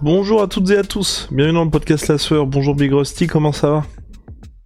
Bonjour 0.00 0.42
à 0.42 0.48
toutes 0.48 0.70
et 0.70 0.78
à 0.78 0.82
tous. 0.82 1.28
Bienvenue 1.30 1.54
dans 1.54 1.64
le 1.64 1.70
podcast 1.70 2.08
La 2.08 2.18
Sueur. 2.18 2.46
Bonjour 2.46 2.74
Big 2.74 2.92
Rusty, 2.92 3.26
comment 3.26 3.52
ça 3.52 3.70
va 3.70 3.84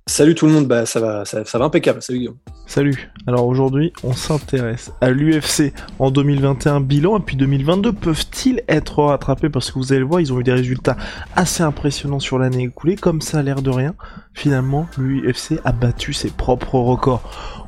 Salut 0.08 0.36
tout 0.36 0.46
le 0.46 0.52
monde, 0.52 0.66
bah 0.66 0.86
ça 0.86 1.00
va, 1.00 1.24
ça, 1.24 1.44
ça 1.44 1.58
va 1.58 1.64
impeccable. 1.64 2.00
Salut 2.00 2.20
Guillaume. 2.20 2.36
Salut. 2.66 3.10
Alors 3.26 3.46
aujourd'hui, 3.46 3.92
on 4.04 4.12
s'intéresse 4.12 4.92
à 5.00 5.10
l'UFC 5.10 5.72
en 5.98 6.10
2021 6.12 6.80
bilan 6.80 7.18
et 7.18 7.20
puis 7.20 7.36
2022 7.36 7.92
peuvent-ils 7.92 8.62
être 8.68 9.02
rattrapés? 9.02 9.50
Parce 9.50 9.70
que 9.70 9.78
vous 9.78 9.92
allez 9.92 10.00
le 10.00 10.06
voir, 10.06 10.20
ils 10.20 10.32
ont 10.32 10.40
eu 10.40 10.44
des 10.44 10.52
résultats 10.52 10.96
assez 11.34 11.64
impressionnants 11.64 12.20
sur 12.20 12.38
l'année 12.38 12.64
écoulée 12.64 12.94
comme 12.96 13.20
ça 13.20 13.38
a 13.38 13.42
l'air 13.42 13.62
de 13.62 13.70
rien. 13.70 13.94
Finalement, 14.32 14.86
l'UFC 14.96 15.60
a 15.64 15.72
battu 15.72 16.12
ses 16.12 16.30
propres 16.30 16.78
records. 16.78 17.22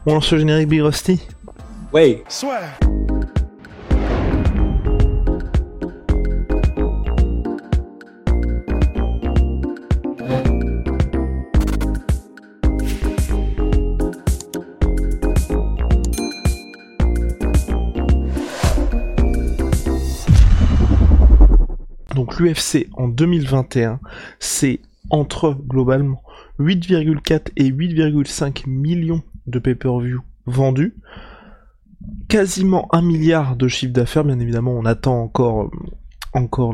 On 0.06 0.14
lance 0.14 0.32
le 0.32 0.38
générique 0.38 0.68
Big 0.68 0.80
Rusty 0.80 1.20
Ouais. 1.92 2.22
L'UFC 22.38 22.88
en 22.92 23.08
2021, 23.08 24.00
c'est 24.38 24.80
entre 25.10 25.56
globalement 25.66 26.22
8,4 26.60 27.48
et 27.56 27.70
8,5 27.70 28.68
millions 28.68 29.22
de 29.46 29.58
pay-per-view 29.58 30.20
vendus, 30.46 30.94
quasiment 32.28 32.88
un 32.94 33.02
milliard 33.02 33.56
de 33.56 33.68
chiffre 33.68 33.92
d'affaires, 33.92 34.24
bien 34.24 34.38
évidemment 34.38 34.72
on 34.72 34.84
attend 34.84 35.22
encore 35.22 35.70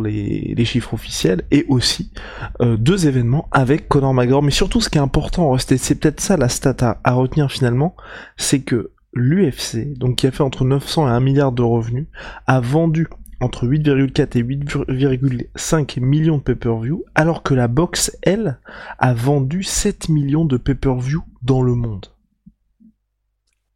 euh, 0.01 0.09
les, 0.09 0.65
chiffres 0.65 0.95
officiels 0.95 1.43
et 1.51 1.65
aussi 1.69 2.13
euh, 2.61 2.77
deux 2.77 3.07
événements 3.07 3.49
avec 3.53 3.89
Conor 3.89 4.15
McGregor. 4.15 4.43
Mais 4.43 4.51
surtout, 4.51 4.81
ce 4.81 4.89
qui 4.89 4.99
est 4.99 5.03
important, 5.03 5.57
et 5.57 5.59
c'est 5.59 5.95
peut-être 5.95 6.21
ça 6.21 6.37
la 6.37 6.49
stat 6.49 6.77
à, 6.81 7.01
à 7.05 7.13
retenir 7.13 7.51
finalement, 7.51 7.95
c'est 8.37 8.61
que 8.61 8.93
l'UFC, 9.15 9.97
donc 9.97 10.17
qui 10.17 10.27
a 10.27 10.31
fait 10.31 10.43
entre 10.43 10.65
900 10.65 11.09
et 11.09 11.11
1 11.11 11.21
milliard 11.21 11.53
de 11.53 11.63
revenus, 11.63 12.07
a 12.47 12.61
vendu 12.61 13.07
entre 13.45 13.67
8,4 13.67 14.39
et 14.39 14.43
8,5 14.43 16.01
millions 16.01 16.39
de 16.39 16.43
pay-per-view, 16.43 17.05
alors 17.15 17.43
que 17.43 17.55
la 17.55 17.69
boxe, 17.69 18.17
elle, 18.23 18.59
a 18.99 19.15
vendu 19.15 19.63
7 19.63 20.09
millions 20.09 20.45
de 20.45 20.57
pay-per-view 20.57 21.23
dans 21.43 21.63
le 21.63 21.75
monde. 21.75 22.07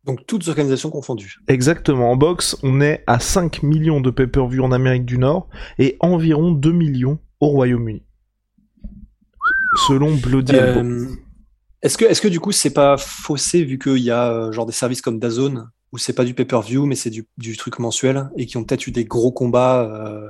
Donc 0.05 0.27
toutes 0.27 0.49
organisations 0.49 0.89
confondues. 0.89 1.37
Exactement, 1.49 2.11
en 2.11 2.17
boxe, 2.17 2.57
on 2.63 2.81
est 2.81 3.05
à 3.07 3.21
5 3.21 3.63
millions 3.63 4.01
de 4.01 4.11
pay-per-view 4.11 4.65
en 4.65 4.73
Amérique 4.73 5.05
du 5.05 5.19
Nord 5.19 5.49
et 5.79 5.97
environ 6.01 6.53
2 6.53 6.73
millions 6.73 7.19
au 7.41 7.49
Royaume-Uni. 7.49 8.03
Selon 9.87 10.15
Bloody. 10.15 10.55
Euh, 10.55 11.07
est-ce 11.83 11.99
que, 11.99 12.07
est-ce 12.07 12.23
que 12.23 12.29
du 12.29 12.41
coup 12.41 12.53
c'est 12.53 12.73
pas 12.73 12.97
faussé 12.97 13.63
vu 13.65 13.79
qu'il 13.79 13.99
y 13.99 14.11
a 14.11 14.33
euh, 14.33 14.51
genre 14.51 14.65
des 14.65 14.73
services 14.73 15.03
comme 15.03 15.19
DAZN 15.19 15.69
où 15.93 15.99
c'est 15.99 16.13
pas 16.15 16.25
du 16.25 16.35
pay-per-view 16.35 16.87
mais 16.87 16.95
c'est 16.97 17.11
du, 17.11 17.27
du 17.39 17.57
truc 17.57 17.79
mensuel 17.79 18.29
et 18.37 18.47
qui 18.47 18.57
ont 18.57 18.65
peut-être 18.65 18.87
eu 18.87 18.91
des 18.93 19.05
gros 19.05 19.33
combats 19.33 19.83
euh, 19.85 20.29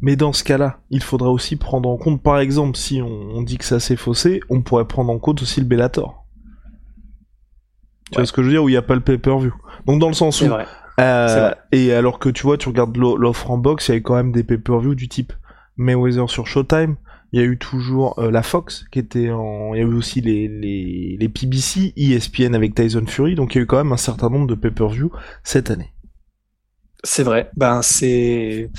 Mais 0.00 0.16
dans 0.16 0.32
ce 0.32 0.42
cas-là, 0.44 0.80
il 0.90 1.02
faudra 1.02 1.30
aussi 1.30 1.56
prendre 1.56 1.88
en 1.88 1.96
compte, 1.98 2.22
par 2.22 2.38
exemple, 2.38 2.76
si 2.78 3.02
on, 3.02 3.08
on 3.08 3.42
dit 3.42 3.58
que 3.58 3.64
ça 3.64 3.78
c'est 3.80 3.96
faussé, 3.96 4.40
on 4.48 4.62
pourrait 4.62 4.86
prendre 4.86 5.12
en 5.12 5.18
compte 5.18 5.42
aussi 5.42 5.60
le 5.60 5.66
Bellator. 5.66 6.24
Tu 8.10 8.16
Ouais. 8.16 8.20
vois 8.20 8.26
ce 8.26 8.32
que 8.32 8.42
je 8.42 8.46
veux 8.48 8.52
dire, 8.52 8.62
où 8.62 8.68
il 8.68 8.72
n'y 8.72 8.76
a 8.78 8.82
pas 8.82 8.94
le 8.94 9.00
pay-per-view. 9.00 9.52
Donc 9.86 10.00
dans 10.00 10.08
le 10.08 10.14
sens 10.14 10.40
où... 10.40 10.46
vrai. 10.48 10.66
euh, 11.00 11.52
et 11.72 11.92
alors 11.92 12.18
que 12.18 12.28
tu 12.28 12.42
vois, 12.44 12.56
tu 12.56 12.68
regardes 12.68 12.96
l'o- 12.96 13.16
l'offre 13.16 13.50
en 13.50 13.58
box, 13.58 13.88
il 13.88 13.90
y 13.90 13.94
avait 13.94 14.02
quand 14.02 14.14
même 14.14 14.32
des 14.32 14.44
pay-per-view 14.44 14.94
du 14.94 15.08
type 15.08 15.32
Mayweather 15.76 16.30
sur 16.30 16.46
Showtime, 16.46 16.96
il 17.32 17.40
y 17.40 17.42
a 17.42 17.46
eu 17.46 17.58
toujours 17.58 18.18
euh, 18.18 18.30
la 18.30 18.42
Fox 18.42 18.84
qui 18.90 18.98
était 18.98 19.30
en... 19.30 19.74
Il 19.74 19.80
y 19.80 19.82
avait 19.82 19.92
aussi 19.94 20.20
les, 20.20 20.48
les, 20.48 21.16
les 21.18 21.28
PBC, 21.28 21.92
ESPN 21.96 22.54
avec 22.54 22.74
Tyson 22.74 23.04
Fury, 23.06 23.34
donc 23.34 23.54
il 23.54 23.58
y 23.58 23.60
a 23.60 23.64
eu 23.64 23.66
quand 23.66 23.76
même 23.78 23.92
un 23.92 23.96
certain 23.96 24.30
nombre 24.30 24.46
de 24.46 24.54
pay-per-view 24.54 25.10
cette 25.44 25.70
année. 25.70 25.92
C'est 27.04 27.22
vrai. 27.22 27.50
Ben 27.56 27.82
c'est 27.82 28.70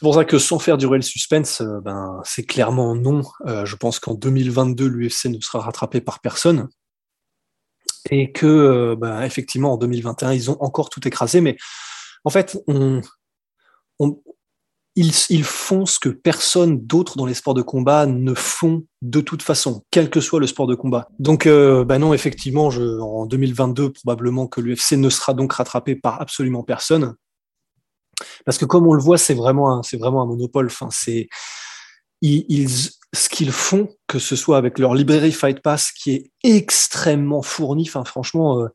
pour 0.00 0.14
ça 0.14 0.24
que 0.24 0.38
sans 0.38 0.58
faire 0.58 0.78
durer 0.78 0.96
le 0.98 1.02
suspense, 1.02 1.60
euh, 1.60 1.80
ben 1.80 2.20
c'est 2.24 2.44
clairement 2.44 2.94
non. 2.94 3.22
Euh, 3.46 3.64
je 3.64 3.76
pense 3.76 4.00
qu'en 4.00 4.14
2022 4.14 4.86
l'UFC 4.86 5.26
ne 5.26 5.40
sera 5.40 5.60
rattrapé 5.60 6.00
par 6.00 6.20
personne 6.20 6.68
et 8.10 8.32
que 8.32 8.96
ben, 8.98 9.22
effectivement 9.22 9.74
en 9.74 9.76
2021 9.76 10.32
ils 10.32 10.50
ont 10.50 10.56
encore 10.60 10.88
tout 10.90 11.06
écrasé. 11.06 11.40
Mais 11.40 11.56
en 12.24 12.30
fait 12.30 12.58
on- 12.66 13.00
ils, 14.94 15.12
ils 15.30 15.44
font 15.44 15.86
ce 15.86 15.98
que 15.98 16.08
personne 16.10 16.78
d'autre 16.84 17.16
dans 17.16 17.24
les 17.26 17.34
sports 17.34 17.54
de 17.54 17.62
combat 17.62 18.06
ne 18.06 18.34
font 18.34 18.84
de 19.00 19.20
toute 19.20 19.42
façon, 19.42 19.82
quel 19.90 20.10
que 20.10 20.20
soit 20.20 20.40
le 20.40 20.46
sport 20.46 20.66
de 20.66 20.74
combat. 20.74 21.08
Donc, 21.18 21.46
euh, 21.46 21.84
bah 21.84 21.98
non, 21.98 22.12
effectivement, 22.12 22.70
je, 22.70 23.00
en 23.00 23.26
2022, 23.26 23.92
probablement 23.92 24.46
que 24.46 24.60
l'UFC 24.60 24.92
ne 24.92 25.08
sera 25.08 25.32
donc 25.34 25.54
rattrapé 25.54 25.96
par 25.96 26.20
absolument 26.20 26.62
personne. 26.62 27.14
Parce 28.44 28.58
que 28.58 28.64
comme 28.66 28.86
on 28.86 28.92
le 28.94 29.02
voit, 29.02 29.18
c'est 29.18 29.34
vraiment 29.34 29.82
c'est 29.82 29.96
vraiment 29.96 30.22
un 30.22 30.26
monopole. 30.26 30.66
Enfin, 30.66 30.88
c'est 30.90 31.28
ils- 32.20 32.90
ce 33.14 33.28
qu'ils 33.28 33.52
font, 33.52 33.88
que 34.06 34.18
ce 34.18 34.36
soit 34.36 34.56
avec 34.56 34.78
leur 34.78 34.94
librairie 34.94 35.32
Fight 35.32 35.60
Pass 35.60 35.92
qui 35.92 36.12
est 36.12 36.30
extrêmement 36.44 37.42
fournie. 37.42 37.86
Enfin, 37.88 38.04
franchement, 38.04 38.60
euh, 38.60 38.68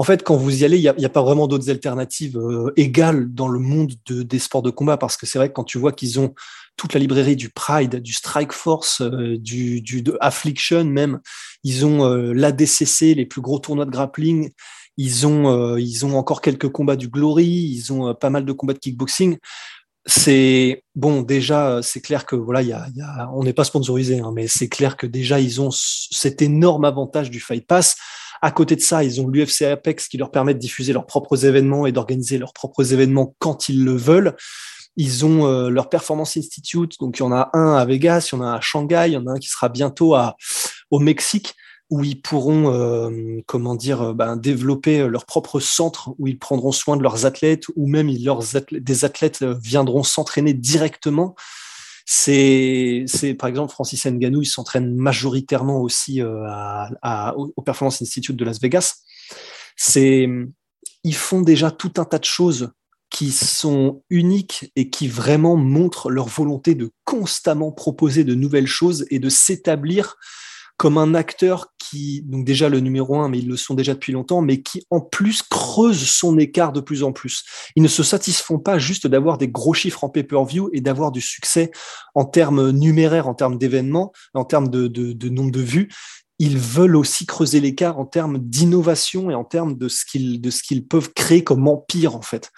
en 0.00 0.02
fait, 0.02 0.22
quand 0.22 0.34
vous 0.34 0.62
y 0.62 0.64
allez, 0.64 0.78
il 0.78 0.94
n'y 0.96 1.04
a, 1.04 1.10
pas 1.10 1.20
vraiment 1.20 1.46
d'autres 1.46 1.68
alternatives 1.68 2.38
euh, 2.38 2.72
égales 2.78 3.34
dans 3.34 3.48
le 3.48 3.58
monde 3.58 3.92
de, 4.06 4.22
des 4.22 4.38
sports 4.38 4.62
de 4.62 4.70
combat. 4.70 4.96
Parce 4.96 5.18
que 5.18 5.26
c'est 5.26 5.38
vrai 5.38 5.50
que 5.50 5.52
quand 5.52 5.64
tu 5.64 5.76
vois 5.76 5.92
qu'ils 5.92 6.18
ont 6.18 6.32
toute 6.78 6.94
la 6.94 7.00
librairie 7.00 7.36
du 7.36 7.50
Pride, 7.50 7.96
du 7.96 8.14
Strike 8.14 8.52
Force, 8.54 9.02
euh, 9.02 9.36
du, 9.36 10.02
Affliction 10.20 10.84
même, 10.84 11.20
ils 11.64 11.84
ont 11.84 12.06
euh, 12.06 12.32
l'ADCC, 12.32 13.14
les 13.14 13.26
plus 13.26 13.42
gros 13.42 13.58
tournois 13.58 13.84
de 13.84 13.90
grappling. 13.90 14.48
Ils 14.96 15.26
ont, 15.26 15.50
euh, 15.50 15.78
ils 15.78 16.06
ont 16.06 16.16
encore 16.16 16.40
quelques 16.40 16.70
combats 16.70 16.96
du 16.96 17.08
Glory, 17.08 17.44
ils 17.44 17.92
ont 17.92 18.14
pas 18.14 18.30
mal 18.30 18.46
de 18.46 18.52
combats 18.52 18.72
de 18.72 18.78
kickboxing. 18.78 19.36
C'est 20.06 20.82
bon, 20.94 21.20
déjà, 21.20 21.80
c'est 21.82 22.00
clair 22.00 22.24
que 22.24 22.36
voilà, 22.36 22.88
on 23.34 23.44
n'est 23.44 23.52
pas 23.52 23.64
sponsorisé, 23.64 24.20
hein, 24.20 24.32
mais 24.34 24.48
c'est 24.48 24.70
clair 24.70 24.96
que 24.96 25.06
déjà 25.06 25.38
ils 25.38 25.60
ont 25.60 25.68
cet 25.70 26.40
énorme 26.40 26.86
avantage 26.86 27.30
du 27.30 27.38
Fight 27.38 27.66
Pass. 27.66 27.96
À 28.42 28.50
côté 28.50 28.76
de 28.76 28.80
ça, 28.80 29.04
ils 29.04 29.20
ont 29.20 29.28
l'UFC 29.28 29.62
Apex 29.62 30.08
qui 30.08 30.16
leur 30.16 30.30
permet 30.30 30.54
de 30.54 30.58
diffuser 30.58 30.92
leurs 30.92 31.06
propres 31.06 31.44
événements 31.44 31.86
et 31.86 31.92
d'organiser 31.92 32.38
leurs 32.38 32.52
propres 32.52 32.92
événements 32.92 33.34
quand 33.38 33.68
ils 33.68 33.84
le 33.84 33.96
veulent. 33.96 34.36
Ils 34.96 35.24
ont 35.24 35.46
euh, 35.46 35.68
leur 35.68 35.88
Performance 35.88 36.36
Institute, 36.36 36.94
donc 37.00 37.18
il 37.18 37.20
y 37.20 37.26
en 37.26 37.32
a 37.32 37.50
un 37.52 37.74
à 37.74 37.84
Vegas, 37.84 38.30
il 38.32 38.36
y 38.36 38.38
en 38.38 38.42
a 38.42 38.46
un 38.46 38.54
à 38.54 38.60
Shanghai, 38.60 39.04
il 39.08 39.12
y 39.12 39.16
en 39.16 39.26
a 39.26 39.32
un 39.32 39.38
qui 39.38 39.48
sera 39.48 39.68
bientôt 39.68 40.14
à, 40.14 40.36
au 40.90 40.98
Mexique 40.98 41.54
où 41.90 42.04
ils 42.04 42.20
pourront, 42.20 42.72
euh, 42.72 43.40
comment 43.46 43.74
dire, 43.74 44.02
euh, 44.02 44.14
ben, 44.14 44.36
développer 44.36 45.06
leur 45.08 45.26
propre 45.26 45.58
centre 45.58 46.14
où 46.18 46.28
ils 46.28 46.38
prendront 46.38 46.72
soin 46.72 46.96
de 46.96 47.02
leurs 47.02 47.26
athlètes 47.26 47.64
ou 47.74 47.88
même 47.88 48.10
des 48.70 49.04
athlètes 49.04 49.42
euh, 49.42 49.56
viendront 49.60 50.04
s'entraîner 50.04 50.54
directement. 50.54 51.34
C'est, 52.06 53.04
c'est 53.06 53.34
par 53.34 53.48
exemple 53.48 53.72
Francis 53.72 54.04
Ngannou, 54.06 54.42
il 54.42 54.46
s'entraîne 54.46 54.94
majoritairement 54.96 55.80
aussi 55.80 56.20
euh, 56.20 56.46
au 57.34 57.62
Performance 57.62 58.02
Institute 58.02 58.36
de 58.36 58.44
Las 58.44 58.60
Vegas. 58.60 58.96
C'est, 59.76 60.28
ils 61.04 61.14
font 61.14 61.42
déjà 61.42 61.70
tout 61.70 61.92
un 61.96 62.04
tas 62.04 62.18
de 62.18 62.24
choses 62.24 62.72
qui 63.10 63.32
sont 63.32 64.02
uniques 64.08 64.72
et 64.76 64.88
qui 64.88 65.08
vraiment 65.08 65.56
montrent 65.56 66.10
leur 66.10 66.28
volonté 66.28 66.74
de 66.74 66.92
constamment 67.04 67.72
proposer 67.72 68.24
de 68.24 68.34
nouvelles 68.34 68.68
choses 68.68 69.04
et 69.10 69.18
de 69.18 69.28
s'établir 69.28 70.16
comme 70.80 70.96
un 70.96 71.14
acteur 71.14 71.74
qui, 71.78 72.22
donc 72.22 72.46
déjà 72.46 72.70
le 72.70 72.80
numéro 72.80 73.20
un, 73.20 73.28
mais 73.28 73.40
ils 73.40 73.48
le 73.48 73.58
sont 73.58 73.74
déjà 73.74 73.92
depuis 73.92 74.12
longtemps, 74.12 74.40
mais 74.40 74.62
qui 74.62 74.82
en 74.88 75.02
plus 75.02 75.42
creuse 75.42 76.08
son 76.08 76.38
écart 76.38 76.72
de 76.72 76.80
plus 76.80 77.02
en 77.02 77.12
plus. 77.12 77.44
Ils 77.76 77.82
ne 77.82 77.88
se 77.88 78.02
satisfont 78.02 78.58
pas 78.58 78.78
juste 78.78 79.06
d'avoir 79.06 79.36
des 79.36 79.48
gros 79.48 79.74
chiffres 79.74 80.04
en 80.04 80.08
pay-per-view 80.08 80.70
et 80.72 80.80
d'avoir 80.80 81.12
du 81.12 81.20
succès 81.20 81.70
en 82.14 82.24
termes 82.24 82.70
numéraires, 82.70 83.28
en 83.28 83.34
termes 83.34 83.58
d'événements, 83.58 84.10
en 84.32 84.46
termes 84.46 84.68
de, 84.68 84.88
de, 84.88 85.12
de 85.12 85.28
nombre 85.28 85.50
de 85.50 85.60
vues. 85.60 85.90
Ils 86.38 86.56
veulent 86.56 86.96
aussi 86.96 87.26
creuser 87.26 87.60
l'écart 87.60 87.98
en 87.98 88.06
termes 88.06 88.38
d'innovation 88.38 89.30
et 89.30 89.34
en 89.34 89.44
termes 89.44 89.76
de 89.76 89.88
ce 89.88 90.06
qu'ils 90.06 90.40
de 90.40 90.48
ce 90.48 90.62
qu'ils 90.62 90.86
peuvent 90.86 91.12
créer 91.12 91.44
comme 91.44 91.68
empire 91.68 92.16
en 92.16 92.22
fait. 92.22 92.50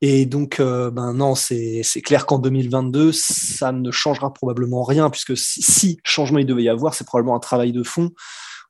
Et 0.00 0.26
donc, 0.26 0.60
euh, 0.60 0.90
ben 0.90 1.12
non, 1.12 1.34
c'est 1.34 1.82
clair 2.04 2.24
qu'en 2.26 2.38
2022, 2.38 3.10
ça 3.12 3.72
ne 3.72 3.90
changera 3.90 4.32
probablement 4.32 4.84
rien, 4.84 5.10
puisque 5.10 5.36
si, 5.36 5.98
changement 6.04 6.38
il 6.38 6.46
devait 6.46 6.62
y 6.62 6.68
avoir, 6.68 6.94
c'est 6.94 7.06
probablement 7.06 7.36
un 7.36 7.40
travail 7.40 7.72
de 7.72 7.82
fond, 7.82 8.10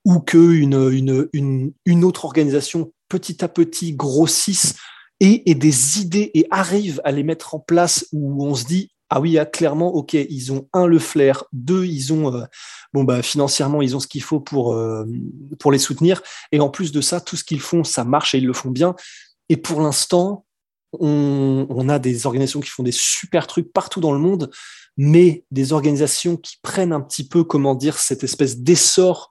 ou 0.05 0.21
qu'une 0.21 0.91
une, 0.91 1.29
une, 1.33 1.73
une 1.85 2.05
autre 2.05 2.25
organisation 2.25 2.93
petit 3.09 3.45
à 3.45 3.49
petit 3.49 3.95
grossisse 3.95 4.77
et, 5.21 5.51
et 5.51 5.55
des 5.55 6.01
idées 6.01 6.31
et 6.35 6.47
arrive 6.51 7.01
à 7.05 7.13
les 7.13 7.25
mettre 7.25 7.55
en 7.55 7.59
place 7.59 8.07
où 8.13 8.45
on 8.47 8.55
se 8.55 8.65
dit 8.65 8.91
ah 9.11 9.21
oui, 9.21 9.39
ah, 9.39 9.47
clairement, 9.47 9.95
ok, 9.95 10.13
ils 10.13 10.53
ont 10.53 10.69
un 10.75 10.87
le 10.87 10.99
flair, 10.99 11.45
deux, 11.53 11.87
ils 11.87 12.13
ont 12.13 12.35
euh, 12.35 12.45
bon 12.93 13.05
bah 13.05 13.23
financièrement, 13.23 13.81
ils 13.81 13.97
ont 13.97 14.01
ce 14.01 14.07
qu'il 14.07 14.23
faut 14.23 14.41
pour 14.41 14.75
euh, 14.75 15.07
pour 15.59 15.73
les 15.73 15.79
soutenir, 15.79 16.23
et 16.53 16.61
en 16.61 16.69
plus 16.69 16.93
de 16.93 17.01
ça, 17.01 17.21
tout 17.21 17.37
ce 17.37 17.45
qu'ils 17.45 17.61
font, 17.61 17.85
ça 17.85 18.05
marche 18.05 18.35
et 18.35 18.39
ils 18.39 18.47
le 18.47 18.53
font 18.53 18.71
bien. 18.71 18.95
Et 19.49 19.57
pour 19.57 19.81
l'instant, 19.81 20.45
on, 20.93 21.89
a 21.89 21.99
des 21.99 22.27
organisations 22.27 22.61
qui 22.61 22.71
font 22.71 22.83
des 22.83 22.93
super 22.93 23.47
trucs 23.47 23.73
partout 23.73 24.01
dans 24.01 24.13
le 24.13 24.19
monde, 24.19 24.51
mais 24.97 25.45
des 25.51 25.73
organisations 25.73 26.37
qui 26.37 26.57
prennent 26.63 26.93
un 26.93 27.01
petit 27.01 27.27
peu, 27.27 27.45
comment 27.45 27.75
dire, 27.75 27.99
cette 27.99 28.25
espèce 28.25 28.59
d'essor 28.59 29.31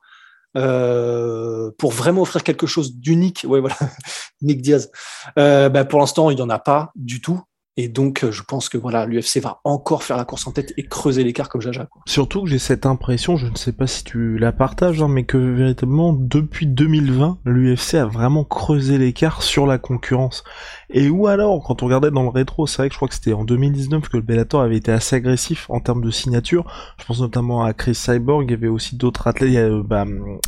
euh, 0.56 1.72
pour 1.78 1.92
vraiment 1.92 2.22
offrir 2.22 2.44
quelque 2.44 2.68
chose 2.68 2.96
d'unique. 2.96 3.46
Ouais, 3.48 3.60
voilà, 3.60 3.78
Nick 4.42 4.62
Diaz. 4.62 4.92
Euh, 5.38 5.70
bah, 5.70 5.86
pour 5.86 6.00
l'instant, 6.00 6.30
il 6.30 6.36
n'y 6.36 6.42
en 6.42 6.50
a 6.50 6.60
pas 6.60 6.92
du 6.96 7.22
tout. 7.22 7.42
Et 7.80 7.88
donc, 7.88 8.24
euh, 8.24 8.32
je 8.32 8.42
pense 8.42 8.70
que 8.70 8.78
voilà, 8.78 9.06
l'UFC 9.06 9.40
va 9.40 9.62
encore 9.64 10.04
faire 10.04 10.18
la 10.18 10.26
course 10.26 10.48
en 10.48 10.52
tête 10.52 10.74
et 10.78 10.84
creuser 10.84 11.24
l'écart 11.24 11.48
comme 11.48 11.62
Jaja. 11.62 11.86
Quoi. 11.86 12.02
Surtout 12.08 12.42
que 12.42 12.50
j'ai 12.50 12.58
cette 12.58 12.88
impression, 12.88 13.38
je 13.38 13.46
ne 13.46 13.56
sais 13.56 13.72
pas 13.72 13.86
si 13.86 14.04
tu 14.04 14.40
la 14.40 14.52
partages, 14.52 15.02
hein, 15.02 15.08
mais 15.08 15.26
que 15.26 15.38
véritablement, 15.38 16.12
depuis 16.12 16.66
2020, 16.66 17.38
l'UFC 17.46 17.94
a 17.96 18.06
vraiment 18.06 18.44
creusé 18.44 18.98
l'écart 18.98 19.44
sur 19.44 19.68
la 19.68 19.78
concurrence. 19.78 20.44
Et 20.90 21.10
où 21.10 21.28
alors, 21.28 21.64
quand 21.64 21.84
on 21.84 21.86
regardait 21.86 22.10
dans 22.10 22.24
le 22.24 22.30
rétro, 22.30 22.66
c'est 22.66 22.78
vrai 22.78 22.90
que 22.90 22.94
je 22.94 22.98
crois 22.98 23.10
que 23.10 23.14
c'était 23.14 23.34
en 23.34 23.44
2019 23.44 24.10
que 24.10 24.18
le 24.18 24.24
Bellator 24.24 24.62
avait 24.62 24.78
été 24.78 24.92
assez 24.92 25.16
agressif 25.18 25.70
en 25.70 25.80
termes 25.80 26.04
de 26.04 26.10
signature. 26.10 26.66
Je 27.00 27.06
pense 27.06 27.22
notamment 27.22 27.64
à 27.64 27.74
Chris 27.74 27.94
Cyborg, 27.94 28.46
il 28.48 28.52
y 28.52 28.54
avait 28.56 28.68
aussi 28.68 28.96
d'autres 28.96 29.28
athlètes, 29.28 29.50
il 29.50 29.54
y 29.54 29.60
a, 29.60 29.70
bah, 29.84 30.06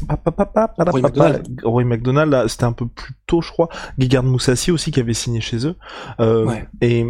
Roy 0.07 1.01
McDonald, 1.01 1.61
Roy 1.63 1.83
McDonald 1.83 2.47
c'était 2.47 2.63
un 2.63 2.71
peu 2.71 2.87
plus 2.87 3.13
tôt, 3.27 3.41
je 3.41 3.51
crois. 3.51 3.69
Gigard 3.97 4.23
Moussassi 4.23 4.71
aussi 4.71 4.91
qui 4.91 4.99
avait 4.99 5.13
signé 5.13 5.41
chez 5.41 5.67
eux. 5.67 5.75
Euh, 6.19 6.49
Et 6.81 7.05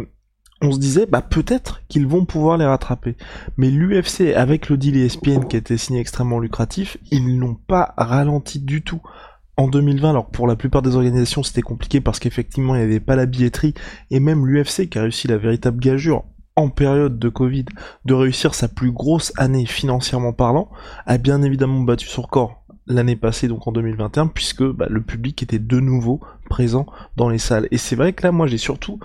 on 0.62 0.72
se 0.72 0.78
disait 0.78 1.06
bah 1.06 1.22
peut-être 1.22 1.82
qu'ils 1.88 2.06
vont 2.06 2.24
pouvoir 2.24 2.58
les 2.58 2.66
rattraper. 2.66 3.16
Mais 3.56 3.70
l'UFC 3.70 4.34
avec 4.34 4.68
le 4.68 4.76
deal 4.76 4.96
ESPN 4.96 5.44
qui 5.44 5.56
a 5.56 5.58
été 5.58 5.76
signé 5.76 6.00
extrêmement 6.00 6.38
lucratif, 6.38 6.98
ils 7.10 7.38
n'ont 7.38 7.54
pas 7.54 7.94
ralenti 7.96 8.60
du 8.60 8.82
tout 8.82 9.00
en 9.56 9.68
2020, 9.68 10.10
alors 10.10 10.30
pour 10.30 10.46
la 10.46 10.56
plupart 10.56 10.82
des 10.82 10.96
organisations 10.96 11.42
c'était 11.42 11.60
compliqué 11.60 12.00
parce 12.00 12.18
qu'effectivement 12.18 12.74
il 12.74 12.78
n'y 12.78 12.84
avait 12.84 13.00
pas 13.00 13.16
la 13.16 13.26
billetterie, 13.26 13.74
et 14.10 14.20
même 14.20 14.46
l'UFC 14.46 14.88
qui 14.88 14.98
a 14.98 15.02
réussi 15.02 15.28
la 15.28 15.36
véritable 15.36 15.80
gageure 15.80 16.24
en 16.56 16.68
période 16.68 17.18
de 17.18 17.28
Covid 17.28 17.66
de 18.04 18.14
réussir 18.14 18.54
sa 18.54 18.68
plus 18.68 18.90
grosse 18.90 19.32
année 19.36 19.66
financièrement 19.66 20.32
parlant, 20.32 20.70
a 21.06 21.18
bien 21.18 21.42
évidemment 21.42 21.80
battu 21.80 22.06
son 22.06 22.22
record 22.22 22.60
l'année 22.86 23.16
passée, 23.16 23.48
donc 23.48 23.66
en 23.66 23.72
2021, 23.72 24.28
puisque 24.28 24.64
bah, 24.64 24.86
le 24.90 25.00
public 25.00 25.42
était 25.42 25.58
de 25.58 25.80
nouveau 25.80 26.20
présent 26.48 26.86
dans 27.16 27.28
les 27.28 27.38
salles. 27.38 27.68
Et 27.70 27.78
c'est 27.78 27.96
vrai 27.96 28.12
que 28.12 28.24
là, 28.24 28.32
moi 28.32 28.46
j'ai 28.46 28.58
surtout 28.58 28.98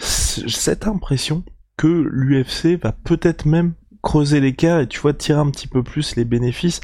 cette 0.00 0.86
impression 0.86 1.44
que 1.76 1.86
l'UFC 2.10 2.80
va 2.82 2.92
peut-être 2.92 3.46
même 3.46 3.74
creuser 4.02 4.40
l'écart 4.40 4.80
et 4.80 4.86
tu 4.86 5.00
vois 5.00 5.12
tirer 5.12 5.40
un 5.40 5.50
petit 5.50 5.68
peu 5.68 5.82
plus 5.82 6.16
les 6.16 6.24
bénéfices 6.24 6.80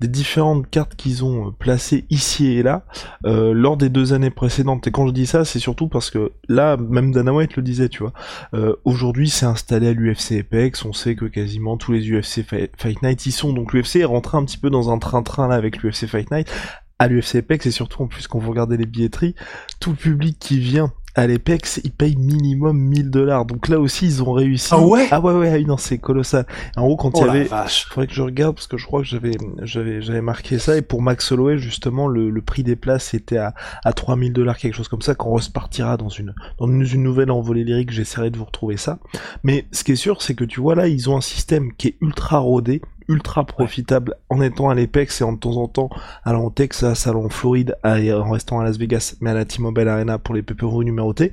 des 0.00 0.08
différentes 0.08 0.68
cartes 0.70 0.96
qu'ils 0.96 1.24
ont 1.24 1.48
euh, 1.48 1.50
placées 1.50 2.04
ici 2.10 2.48
et 2.48 2.62
là 2.62 2.84
euh, 3.26 3.52
lors 3.54 3.76
des 3.76 3.88
deux 3.88 4.12
années 4.12 4.30
précédentes. 4.30 4.86
Et 4.86 4.90
quand 4.90 5.06
je 5.06 5.12
dis 5.12 5.26
ça, 5.26 5.44
c'est 5.44 5.58
surtout 5.58 5.88
parce 5.88 6.10
que 6.10 6.32
là, 6.48 6.76
même 6.76 7.12
Dana 7.12 7.32
White 7.32 7.56
le 7.56 7.62
disait, 7.62 7.88
tu 7.88 8.00
vois. 8.00 8.12
Euh, 8.54 8.74
aujourd'hui, 8.84 9.30
c'est 9.30 9.46
installé 9.46 9.88
à 9.88 9.92
l'UFC 9.92 10.40
Apex. 10.40 10.84
On 10.84 10.92
sait 10.92 11.14
que 11.14 11.24
quasiment 11.26 11.76
tous 11.76 11.92
les 11.92 12.10
UFC 12.10 12.42
Fight 12.42 13.02
Night 13.02 13.24
y 13.26 13.32
sont. 13.32 13.52
Donc 13.52 13.72
l'UFC 13.72 13.96
est 13.96 14.04
rentré 14.04 14.36
un 14.36 14.44
petit 14.44 14.58
peu 14.58 14.70
dans 14.70 14.90
un 14.90 14.98
train-train 14.98 15.48
là 15.48 15.54
avec 15.54 15.82
l'UFC 15.82 16.06
Fight 16.06 16.30
Night 16.30 16.50
à 16.98 17.08
l'UFC 17.08 17.36
Apex 17.36 17.66
et 17.66 17.70
surtout 17.70 18.02
en 18.02 18.06
plus 18.06 18.28
quand 18.28 18.38
vous 18.38 18.50
regardez 18.50 18.76
les 18.76 18.86
billetteries, 18.86 19.34
tout 19.80 19.90
le 19.90 19.96
public 19.96 20.38
qui 20.38 20.58
vient 20.58 20.92
à 21.14 21.26
l'Apex, 21.26 21.80
ils 21.84 21.92
payent 21.92 22.16
minimum 22.16 22.78
1000 22.78 23.10
dollars. 23.10 23.44
Donc 23.44 23.68
là 23.68 23.78
aussi, 23.78 24.06
ils 24.06 24.22
ont 24.22 24.32
réussi. 24.32 24.68
Ah 24.72 24.80
ouais? 24.80 25.06
Ah 25.10 25.20
ouais, 25.20 25.32
ouais, 25.32 25.62
non, 25.62 25.76
c'est 25.76 25.98
colossal. 25.98 26.46
En 26.76 26.86
gros, 26.86 26.96
quand 26.96 27.12
il 27.18 27.20
y 27.20 27.24
oh 27.24 27.30
avait, 27.30 27.48
faudrait 27.88 28.06
que 28.06 28.14
je 28.14 28.22
regarde 28.22 28.54
parce 28.56 28.66
que 28.66 28.76
je 28.76 28.86
crois 28.86 29.00
que 29.00 29.06
j'avais, 29.06 29.36
j'avais, 29.62 30.02
j'avais 30.02 30.20
marqué 30.20 30.58
ça. 30.58 30.76
Et 30.76 30.82
pour 30.82 31.02
Max 31.02 31.30
Holloway, 31.30 31.58
justement, 31.58 32.08
le, 32.08 32.30
le 32.30 32.42
prix 32.42 32.62
des 32.62 32.76
places 32.76 33.14
était 33.14 33.36
à, 33.36 33.54
à 33.84 33.92
3000 33.92 34.32
dollars, 34.32 34.58
quelque 34.58 34.74
chose 34.74 34.88
comme 34.88 35.02
ça. 35.02 35.14
Quand 35.14 35.28
on 35.30 35.34
repartira 35.34 35.96
dans 35.96 36.08
une, 36.08 36.34
dans 36.58 36.66
une, 36.66 36.82
une 36.82 37.02
nouvelle 37.02 37.30
envolée 37.30 37.64
lyrique, 37.64 37.92
j'essaierai 37.92 38.30
de 38.30 38.36
vous 38.36 38.44
retrouver 38.44 38.76
ça. 38.76 38.98
Mais 39.44 39.66
ce 39.70 39.84
qui 39.84 39.92
est 39.92 39.96
sûr, 39.96 40.20
c'est 40.22 40.34
que 40.34 40.44
tu 40.44 40.60
vois 40.60 40.74
là, 40.74 40.88
ils 40.88 41.08
ont 41.08 41.16
un 41.16 41.20
système 41.20 41.72
qui 41.72 41.88
est 41.88 41.96
ultra 42.00 42.38
rodé 42.38 42.82
ultra 43.08 43.44
profitable 43.44 44.14
en 44.28 44.40
étant 44.40 44.68
à 44.68 44.74
l'Apex 44.74 45.20
et 45.20 45.24
en 45.24 45.32
de 45.32 45.38
temps 45.38 45.56
en 45.56 45.68
temps 45.68 45.90
allant 46.24 46.44
au 46.44 46.50
Texas, 46.50 47.06
allant 47.06 47.24
en 47.24 47.28
Floride, 47.28 47.76
en 47.84 48.30
restant 48.30 48.60
à 48.60 48.64
Las 48.64 48.78
Vegas, 48.78 49.16
mais 49.20 49.30
à 49.30 49.34
la 49.34 49.44
T-Mobile 49.44 49.88
Arena 49.88 50.18
pour 50.18 50.34
les 50.34 50.42
pay-per-view 50.42 50.82
numérotés. 50.82 51.32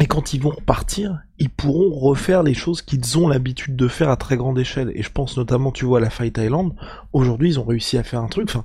Et 0.00 0.06
quand 0.06 0.32
ils 0.32 0.40
vont 0.40 0.50
repartir, 0.50 1.20
ils 1.38 1.50
pourront 1.50 1.90
refaire 1.90 2.42
les 2.42 2.54
choses 2.54 2.80
qu'ils 2.80 3.18
ont 3.18 3.28
l'habitude 3.28 3.76
de 3.76 3.86
faire 3.86 4.08
à 4.08 4.16
très 4.16 4.36
grande 4.36 4.58
échelle. 4.58 4.92
Et 4.94 5.02
je 5.02 5.10
pense 5.10 5.36
notamment, 5.36 5.72
tu 5.72 5.84
vois, 5.84 5.98
à 5.98 6.00
la 6.00 6.08
Fight 6.08 6.38
Island. 6.38 6.72
Aujourd'hui, 7.12 7.50
ils 7.50 7.60
ont 7.60 7.64
réussi 7.64 7.98
à 7.98 8.02
faire 8.02 8.22
un 8.22 8.28
truc. 8.28 8.48
Enfin, 8.48 8.64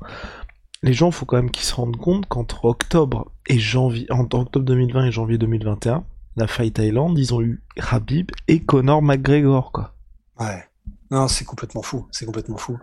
les 0.82 0.94
gens, 0.94 1.12
faut 1.12 1.26
quand 1.26 1.36
même 1.36 1.52
qu'ils 1.52 1.66
se 1.66 1.76
rendent 1.76 1.98
compte 1.98 2.26
qu'entre 2.28 2.64
octobre 2.64 3.32
et 3.48 3.60
janvier, 3.60 4.06
entre 4.12 4.40
octobre 4.40 4.66
2020 4.66 5.08
et 5.08 5.12
janvier 5.12 5.38
2021, 5.38 6.06
la 6.38 6.48
Fight 6.48 6.78
Island, 6.78 7.18
ils 7.18 7.34
ont 7.34 7.42
eu 7.42 7.64
Habib 7.90 8.32
et 8.48 8.62
Conor 8.62 9.02
McGregor, 9.02 9.74
quoi. 9.74 9.94
Ouais. 10.40 10.64
Non, 11.12 11.28
c'est 11.28 11.46
complètement 11.46 11.82
fou. 11.82 12.08
C'est 12.12 12.26
complètement 12.26 12.58
fou. 12.58 12.78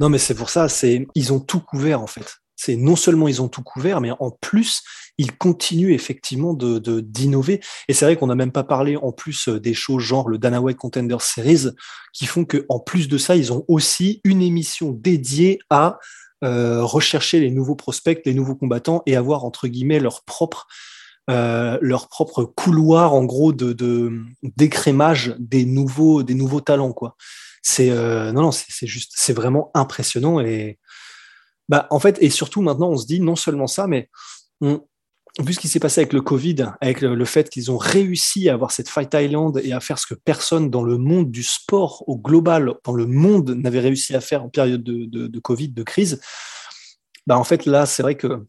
Non, 0.00 0.08
mais 0.08 0.18
c'est 0.18 0.34
pour 0.34 0.50
ça. 0.50 0.68
C'est 0.68 1.06
ils 1.14 1.32
ont 1.32 1.40
tout 1.40 1.60
couvert 1.60 2.00
en 2.00 2.06
fait. 2.06 2.38
C'est 2.56 2.76
non 2.76 2.96
seulement 2.96 3.28
ils 3.28 3.40
ont 3.40 3.48
tout 3.48 3.62
couvert, 3.62 4.00
mais 4.00 4.10
en 4.18 4.30
plus 4.30 4.82
ils 5.16 5.36
continuent 5.36 5.92
effectivement 5.92 6.54
de 6.54 6.78
d'innover. 7.00 7.60
Et 7.88 7.92
c'est 7.92 8.04
vrai 8.04 8.16
qu'on 8.16 8.28
n'a 8.28 8.34
même 8.34 8.52
pas 8.52 8.64
parlé 8.64 8.96
en 8.96 9.12
plus 9.12 9.48
euh, 9.48 9.60
des 9.60 9.74
choses 9.74 10.02
genre 10.02 10.28
le 10.28 10.38
Dana 10.38 10.60
White 10.60 10.78
Contender 10.78 11.16
Series, 11.20 11.68
qui 12.12 12.26
font 12.26 12.44
que 12.44 12.64
en 12.68 12.80
plus 12.80 13.08
de 13.08 13.18
ça, 13.18 13.36
ils 13.36 13.52
ont 13.52 13.64
aussi 13.68 14.20
une 14.24 14.42
émission 14.42 14.92
dédiée 14.92 15.58
à 15.70 15.98
euh, 16.44 16.84
rechercher 16.84 17.40
les 17.40 17.50
nouveaux 17.50 17.74
prospects, 17.74 18.22
les 18.24 18.34
nouveaux 18.34 18.54
combattants 18.54 19.02
et 19.06 19.16
avoir 19.16 19.44
entre 19.44 19.66
guillemets 19.66 19.98
leur 19.98 20.22
propre 20.22 20.68
euh, 21.30 21.78
couloir 22.56 23.14
en 23.14 23.24
gros 23.24 23.52
de 23.52 24.12
d'écrémage 24.56 25.34
des 25.38 25.64
nouveaux 25.64 26.22
des 26.22 26.34
nouveaux 26.34 26.60
talents 26.60 26.92
quoi 26.92 27.16
c'est 27.68 27.90
euh, 27.90 28.32
non 28.32 28.42
non 28.42 28.50
c'est 28.50 28.86
juste 28.86 29.12
c'est 29.14 29.32
vraiment 29.32 29.70
impressionnant 29.74 30.40
et 30.40 30.78
bah 31.68 31.86
en 31.90 32.00
fait 32.00 32.16
et 32.20 32.30
surtout 32.30 32.62
maintenant 32.62 32.88
on 32.90 32.96
se 32.96 33.06
dit 33.06 33.20
non 33.20 33.36
seulement 33.36 33.66
ça 33.66 33.86
mais 33.86 34.08
vu 35.40 35.52
ce 35.52 35.60
qui 35.60 35.68
s'est 35.68 35.80
passé 35.80 36.00
avec 36.00 36.12
le 36.12 36.20
Covid, 36.20 36.72
avec 36.80 37.00
le, 37.00 37.24
fait 37.24 37.48
qu'ils 37.48 37.70
ont 37.70 37.76
réussi 37.76 38.48
à 38.48 38.54
avoir 38.54 38.72
cette 38.72 38.88
Fight 38.88 39.14
Island 39.14 39.60
et 39.62 39.72
à 39.72 39.80
faire 39.80 39.98
ce 39.98 40.06
que 40.06 40.14
personne 40.14 40.70
dans 40.70 40.82
le 40.82 40.98
monde 40.98 41.30
du 41.30 41.42
sport 41.42 42.02
au 42.08 42.16
global, 42.16 42.74
dans 42.84 42.94
le 42.94 43.06
monde, 43.06 43.50
n'avait 43.50 43.80
réussi 43.80 44.16
à 44.16 44.20
faire 44.20 44.42
en 44.44 44.48
période 44.48 44.82
de, 44.82 45.38
Covid, 45.38 45.68
de 45.68 45.82
crise, 45.82 46.20
bah 47.26 47.38
en 47.38 47.44
fait 47.44 47.66
là, 47.66 47.86
c'est 47.86 48.02
vrai 48.02 48.16
que 48.16 48.46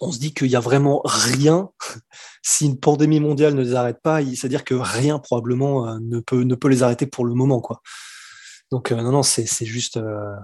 on 0.00 0.12
se 0.12 0.18
dit 0.18 0.32
qu'il 0.32 0.48
y 0.48 0.56
a 0.56 0.60
vraiment 0.60 1.02
rien. 1.04 1.70
si 2.42 2.66
une 2.66 2.78
pandémie 2.78 3.20
mondiale 3.20 3.54
ne 3.54 3.62
les 3.62 3.74
arrête 3.74 4.00
pas, 4.02 4.24
c'est-à-dire 4.24 4.64
que 4.64 4.74
rien 4.74 5.18
probablement 5.18 5.88
euh, 5.88 5.98
ne 6.00 6.20
peut, 6.20 6.42
ne 6.42 6.54
peut 6.54 6.68
les 6.68 6.82
arrêter 6.82 7.06
pour 7.06 7.24
le 7.24 7.34
moment. 7.34 7.60
Quoi. 7.60 7.82
Donc, 8.70 8.92
euh, 8.92 9.02
non, 9.02 9.12
non, 9.12 9.22
c'est 9.22 9.46
juste. 9.64 9.96
Euh, 9.96 10.34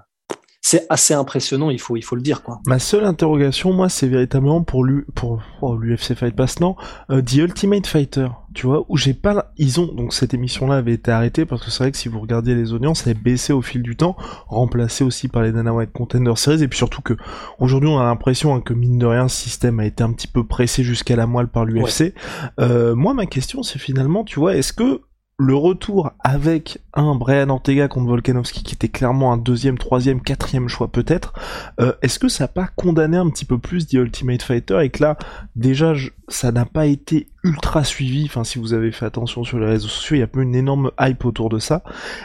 c'est 0.68 0.84
assez 0.88 1.14
impressionnant, 1.14 1.70
il 1.70 1.78
faut, 1.78 1.96
il 1.96 2.02
faut 2.02 2.16
le 2.16 2.22
dire. 2.22 2.42
Quoi. 2.42 2.60
Ma 2.66 2.80
seule 2.80 3.04
interrogation, 3.04 3.72
moi, 3.72 3.88
c'est 3.88 4.08
véritablement 4.08 4.64
pour 4.64 4.82
l'UFC 4.84 5.06
pour, 5.14 5.40
oh, 5.62 5.78
Fight 5.96 6.34
Pass, 6.34 6.58
non, 6.58 6.74
euh, 7.08 7.22
The 7.22 7.34
Ultimate 7.34 7.86
Fighter, 7.86 8.26
tu 8.52 8.66
vois, 8.66 8.84
où 8.88 8.96
j'ai 8.96 9.14
pas... 9.14 9.52
Ils 9.58 9.78
ont... 9.78 9.86
Donc 9.86 10.12
cette 10.12 10.34
émission-là 10.34 10.78
avait 10.78 10.94
été 10.94 11.12
arrêtée, 11.12 11.46
parce 11.46 11.64
que 11.64 11.70
c'est 11.70 11.84
vrai 11.84 11.92
que 11.92 11.96
si 11.96 12.08
vous 12.08 12.18
regardiez 12.18 12.56
les 12.56 12.72
audiences, 12.72 13.06
elle 13.06 13.12
est 13.12 13.14
baissée 13.22 13.52
au 13.52 13.62
fil 13.62 13.80
du 13.80 13.94
temps, 13.94 14.16
remplacée 14.48 15.04
aussi 15.04 15.28
par 15.28 15.42
les 15.42 15.52
Dana 15.52 15.72
White 15.72 15.92
Contender 15.92 16.32
Series, 16.34 16.64
et 16.64 16.66
puis 16.66 16.78
surtout 16.78 17.00
que, 17.00 17.14
aujourd'hui, 17.60 17.88
on 17.88 18.00
a 18.00 18.04
l'impression 18.04 18.52
hein, 18.52 18.60
que, 18.60 18.74
mine 18.74 18.98
de 18.98 19.06
rien, 19.06 19.28
ce 19.28 19.40
système 19.40 19.78
a 19.78 19.86
été 19.86 20.02
un 20.02 20.12
petit 20.12 20.26
peu 20.26 20.44
pressé 20.44 20.82
jusqu'à 20.82 21.14
la 21.14 21.28
moelle 21.28 21.46
par 21.46 21.64
l'UFC. 21.64 22.12
Euh, 22.58 22.96
moi, 22.96 23.14
ma 23.14 23.26
question, 23.26 23.62
c'est 23.62 23.78
finalement, 23.78 24.24
tu 24.24 24.40
vois, 24.40 24.56
est-ce 24.56 24.72
que 24.72 25.02
le 25.38 25.54
retour 25.54 26.12
avec 26.24 26.78
un 26.94 27.14
Brian 27.14 27.50
Ortega 27.50 27.88
contre 27.88 28.06
Volkanovski 28.06 28.62
qui 28.62 28.74
était 28.74 28.88
clairement 28.88 29.32
un 29.34 29.36
deuxième, 29.36 29.76
troisième, 29.76 30.22
quatrième 30.22 30.68
choix 30.68 30.88
peut-être, 30.88 31.34
euh, 31.78 31.92
est-ce 32.00 32.18
que 32.18 32.28
ça 32.28 32.44
n'a 32.44 32.48
pas 32.48 32.68
condamné 32.74 33.18
un 33.18 33.28
petit 33.28 33.44
peu 33.44 33.58
plus 33.58 33.86
The 33.86 33.94
Ultimate 33.94 34.42
Fighter 34.42 34.82
et 34.82 34.88
que 34.88 35.02
là, 35.02 35.18
déjà, 35.54 35.92
ça 36.28 36.52
n'a 36.52 36.64
pas 36.64 36.86
été 36.86 37.28
ultra 37.44 37.84
suivi, 37.84 38.24
enfin 38.24 38.44
si 38.44 38.58
vous 38.58 38.72
avez 38.72 38.92
fait 38.92 39.04
attention 39.04 39.44
sur 39.44 39.58
les 39.58 39.66
réseaux 39.66 39.88
sociaux, 39.88 40.16
il 40.16 40.20
y 40.20 40.22
a 40.22 40.26
peu 40.26 40.40
une 40.40 40.54
énorme 40.54 40.90
hype 40.98 41.24
autour 41.26 41.50
de 41.50 41.58
ça. 41.58 41.82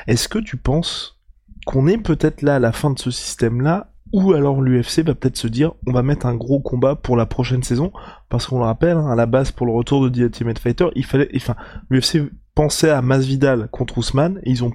Est-ce 0.07 0.29
que 0.29 0.39
tu 0.39 0.55
penses 0.55 1.19
qu'on 1.65 1.87
est 1.87 1.97
peut-être 1.97 2.41
là 2.41 2.55
à 2.55 2.59
la 2.59 2.71
fin 2.71 2.91
de 2.91 2.99
ce 2.99 3.11
système-là 3.11 3.91
ou 4.13 4.33
alors 4.33 4.61
l'UFC 4.61 5.05
va 5.05 5.15
peut-être 5.15 5.37
se 5.37 5.47
dire 5.47 5.73
on 5.87 5.93
va 5.93 6.01
mettre 6.01 6.25
un 6.25 6.35
gros 6.35 6.59
combat 6.59 6.95
pour 6.95 7.17
la 7.17 7.25
prochaine 7.25 7.63
saison? 7.63 7.91
Parce 8.29 8.47
qu'on 8.47 8.59
le 8.59 8.65
rappelle 8.65 8.97
hein, 8.97 9.09
à 9.09 9.15
la 9.15 9.25
base 9.25 9.51
pour 9.51 9.65
le 9.65 9.73
retour 9.73 10.01
de 10.01 10.09
The 10.09 10.17
Ultimate 10.17 10.59
Fighter 10.59 10.87
il 10.95 11.05
fallait 11.05 11.29
enfin 11.35 11.55
l'UFC 11.89 12.29
pensait 12.55 12.89
à 12.89 13.01
Masvidal 13.01 13.69
contre 13.71 13.97
Ousmane 13.97 14.41
ils 14.45 14.63
ont 14.63 14.71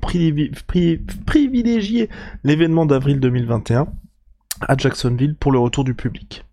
privilégié 1.26 2.08
l'événement 2.44 2.86
d'avril 2.86 3.20
2021 3.20 3.88
à 4.60 4.76
Jacksonville 4.76 5.36
pour 5.36 5.52
le 5.52 5.58
retour 5.58 5.84
du 5.84 5.94
public. 5.94 6.44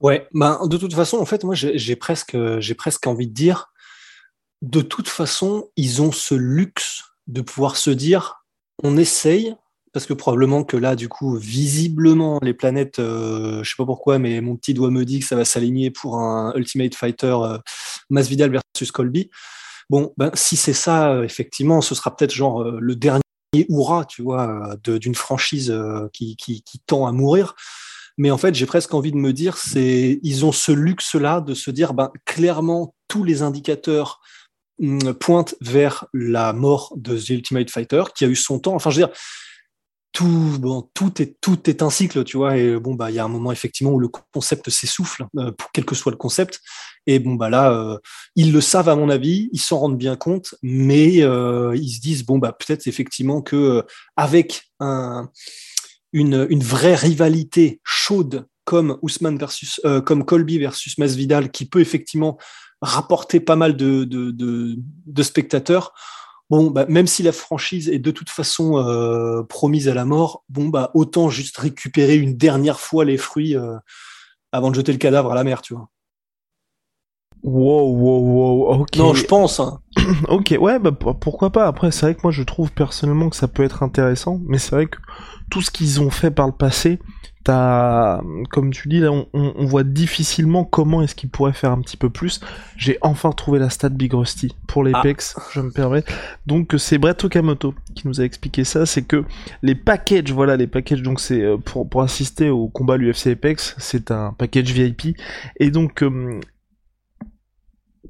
Ouais, 0.00 0.26
ben 0.34 0.66
de 0.66 0.76
toute 0.76 0.94
façon 0.94 1.18
en 1.18 1.24
fait 1.24 1.44
moi 1.44 1.54
j'ai 1.54 1.96
presque 1.96 2.36
j'ai 2.58 2.74
presque 2.74 3.06
envie 3.06 3.28
de 3.28 3.32
dire 3.32 3.72
de 4.62 4.80
toute 4.80 5.08
façon 5.08 5.70
ils 5.76 6.02
ont 6.02 6.12
ce 6.12 6.34
luxe 6.34 7.04
de 7.26 7.40
pouvoir 7.40 7.76
se 7.76 7.90
dire 7.90 8.44
on 8.82 8.96
essaye 8.96 9.54
parce 9.94 10.06
que 10.06 10.12
probablement 10.12 10.64
que 10.64 10.76
là, 10.76 10.96
du 10.96 11.08
coup, 11.08 11.36
visiblement, 11.36 12.40
les 12.42 12.52
planètes, 12.52 12.98
euh, 12.98 13.62
je 13.62 13.70
sais 13.70 13.76
pas 13.78 13.86
pourquoi, 13.86 14.18
mais 14.18 14.40
mon 14.40 14.56
petit 14.56 14.74
doigt 14.74 14.90
me 14.90 15.04
dit 15.04 15.20
que 15.20 15.24
ça 15.24 15.36
va 15.36 15.44
s'aligner 15.44 15.92
pour 15.92 16.18
un 16.18 16.52
Ultimate 16.56 16.96
Fighter 16.96 17.36
euh, 17.42 17.58
Masvidal 18.10 18.50
versus 18.50 18.90
Colby. 18.90 19.30
Bon, 19.90 20.12
ben, 20.16 20.30
si 20.34 20.56
c'est 20.56 20.72
ça, 20.72 21.12
euh, 21.12 21.22
effectivement, 21.24 21.80
ce 21.80 21.94
sera 21.94 22.14
peut-être 22.14 22.32
genre 22.32 22.64
le 22.64 22.96
dernier 22.96 23.22
hurrah, 23.68 24.04
tu 24.04 24.22
vois, 24.22 24.76
d'une 24.82 25.14
franchise 25.14 25.72
qui, 26.12 26.36
qui, 26.36 26.62
qui, 26.62 26.80
tend 26.80 27.06
à 27.06 27.12
mourir. 27.12 27.54
Mais 28.16 28.30
en 28.30 28.38
fait, 28.38 28.54
j'ai 28.54 28.66
presque 28.66 28.94
envie 28.94 29.12
de 29.12 29.16
me 29.16 29.32
dire, 29.32 29.56
c'est 29.56 30.20
ils 30.22 30.44
ont 30.44 30.52
ce 30.52 30.72
luxe-là 30.72 31.40
de 31.40 31.54
se 31.54 31.70
dire, 31.70 31.94
ben, 31.94 32.10
clairement, 32.24 32.94
tous 33.08 33.24
les 33.24 33.42
indicateurs 33.42 34.20
mm, 34.78 35.12
pointent 35.14 35.54
vers 35.60 36.06
la 36.12 36.52
mort 36.52 36.92
de 36.96 37.16
The 37.18 37.30
Ultimate 37.30 37.70
Fighter, 37.70 38.04
qui 38.14 38.24
a 38.24 38.28
eu 38.28 38.36
son 38.36 38.58
temps. 38.58 38.74
Enfin, 38.74 38.90
je 38.90 39.00
veux 39.00 39.06
dire, 39.06 39.16
tout, 40.14 40.58
bon, 40.60 40.88
tout 40.94 41.20
est 41.20 41.36
tout 41.40 41.68
est 41.68 41.82
un 41.82 41.90
cycle, 41.90 42.22
tu 42.22 42.36
vois. 42.36 42.56
Et 42.56 42.78
bon, 42.78 42.94
bah, 42.94 43.10
il 43.10 43.16
y 43.16 43.18
a 43.18 43.24
un 43.24 43.28
moment 43.28 43.50
effectivement 43.50 43.90
où 43.90 43.98
le 43.98 44.08
concept 44.08 44.70
s'essouffle, 44.70 45.26
euh, 45.36 45.50
pour 45.50 45.72
quel 45.72 45.84
que 45.84 45.96
soit 45.96 46.12
le 46.12 46.16
concept. 46.16 46.60
Et 47.06 47.18
bon, 47.18 47.34
bah 47.34 47.50
là, 47.50 47.72
euh, 47.72 47.98
ils 48.36 48.52
le 48.52 48.60
savent 48.60 48.88
à 48.88 48.94
mon 48.94 49.10
avis, 49.10 49.50
ils 49.52 49.60
s'en 49.60 49.80
rendent 49.80 49.98
bien 49.98 50.14
compte, 50.14 50.54
mais 50.62 51.22
euh, 51.22 51.76
ils 51.76 51.90
se 51.90 52.00
disent 52.00 52.24
bon, 52.24 52.38
bah 52.38 52.52
peut-être 52.52 52.86
effectivement 52.86 53.42
que 53.42 53.82
avec 54.14 54.62
un, 54.78 55.30
une, 56.12 56.46
une 56.48 56.62
vraie 56.62 56.94
rivalité 56.94 57.80
chaude 57.82 58.46
comme 58.64 58.98
Ousmane 59.02 59.36
versus, 59.36 59.80
comme 60.06 60.24
Colby 60.24 60.58
versus 60.58 60.96
Masvidal, 60.96 61.50
qui 61.50 61.66
peut 61.66 61.80
effectivement 61.80 62.38
rapporter 62.80 63.40
pas 63.40 63.56
mal 63.56 63.76
de, 63.76 64.04
de, 64.04 64.30
de, 64.30 64.76
de 64.78 65.22
spectateurs 65.22 65.92
bon, 66.50 66.70
bah, 66.70 66.86
même 66.88 67.06
si 67.06 67.22
la 67.22 67.32
franchise 67.32 67.88
est 67.88 67.98
de 67.98 68.10
toute 68.10 68.30
façon 68.30 68.78
euh, 68.78 69.42
promise 69.42 69.88
à 69.88 69.94
la 69.94 70.04
mort, 70.04 70.44
bon, 70.48 70.68
bah, 70.68 70.90
autant 70.94 71.28
juste 71.28 71.56
récupérer 71.58 72.16
une 72.16 72.36
dernière 72.36 72.80
fois 72.80 73.04
les 73.04 73.16
fruits 73.16 73.56
euh, 73.56 73.76
avant 74.52 74.70
de 74.70 74.76
jeter 74.76 74.92
le 74.92 74.98
cadavre 74.98 75.32
à 75.32 75.34
la 75.34 75.44
mer, 75.44 75.62
tu 75.62 75.74
vois. 75.74 75.88
Wow, 77.42 77.90
wow, 77.90 78.20
wow, 78.20 78.80
ok. 78.80 78.96
Non, 78.96 79.12
je 79.12 79.24
pense. 79.26 79.60
Hein. 79.60 79.80
ok, 80.28 80.56
ouais, 80.58 80.78
bah, 80.78 80.92
pourquoi 80.92 81.50
pas. 81.50 81.66
Après, 81.66 81.90
c'est 81.90 82.06
vrai 82.06 82.14
que 82.14 82.20
moi, 82.22 82.32
je 82.32 82.42
trouve 82.42 82.72
personnellement 82.72 83.28
que 83.28 83.36
ça 83.36 83.48
peut 83.48 83.62
être 83.62 83.82
intéressant, 83.82 84.40
mais 84.46 84.58
c'est 84.58 84.74
vrai 84.74 84.86
que 84.86 84.98
tout 85.50 85.60
ce 85.60 85.70
qu'ils 85.70 86.00
ont 86.00 86.10
fait 86.10 86.30
par 86.30 86.46
le 86.46 86.54
passé, 86.54 86.98
t'as, 87.44 88.22
comme 88.50 88.72
tu 88.72 88.88
dis 88.88 89.00
là, 89.00 89.10
on, 89.12 89.64
voit 89.66 89.84
difficilement 89.84 90.64
comment 90.64 91.02
est-ce 91.02 91.14
qu'il 91.14 91.28
pourrait 91.28 91.52
faire 91.52 91.70
un 91.70 91.80
petit 91.80 91.98
peu 91.98 92.10
plus. 92.10 92.40
J'ai 92.76 92.98
enfin 93.02 93.30
trouvé 93.32 93.58
la 93.58 93.70
stat 93.70 93.90
Big 93.90 94.12
Rusty 94.14 94.56
pour 94.66 94.82
l'Apex, 94.82 95.34
ah. 95.36 95.42
je 95.52 95.60
me 95.60 95.70
permets. 95.70 96.04
Donc 96.46 96.74
c'est 96.78 96.98
Brett 96.98 97.22
Okamoto 97.22 97.74
qui 97.94 98.08
nous 98.08 98.20
a 98.20 98.24
expliqué 98.24 98.64
ça, 98.64 98.86
c'est 98.86 99.02
que 99.02 99.24
les 99.62 99.74
packages, 99.74 100.32
voilà, 100.32 100.56
les 100.56 100.66
packages, 100.66 101.02
donc 101.02 101.20
c'est 101.20 101.42
euh, 101.42 101.58
pour, 101.58 101.88
pour 101.88 102.02
assister 102.02 102.48
au 102.48 102.68
combat 102.68 102.96
l'UFC 102.96 103.28
Apex, 103.28 103.76
c'est 103.78 104.10
un 104.10 104.32
package 104.32 104.72
VIP, 104.72 105.16
et 105.60 105.70
donc 105.70 106.02
euh, 106.02 106.40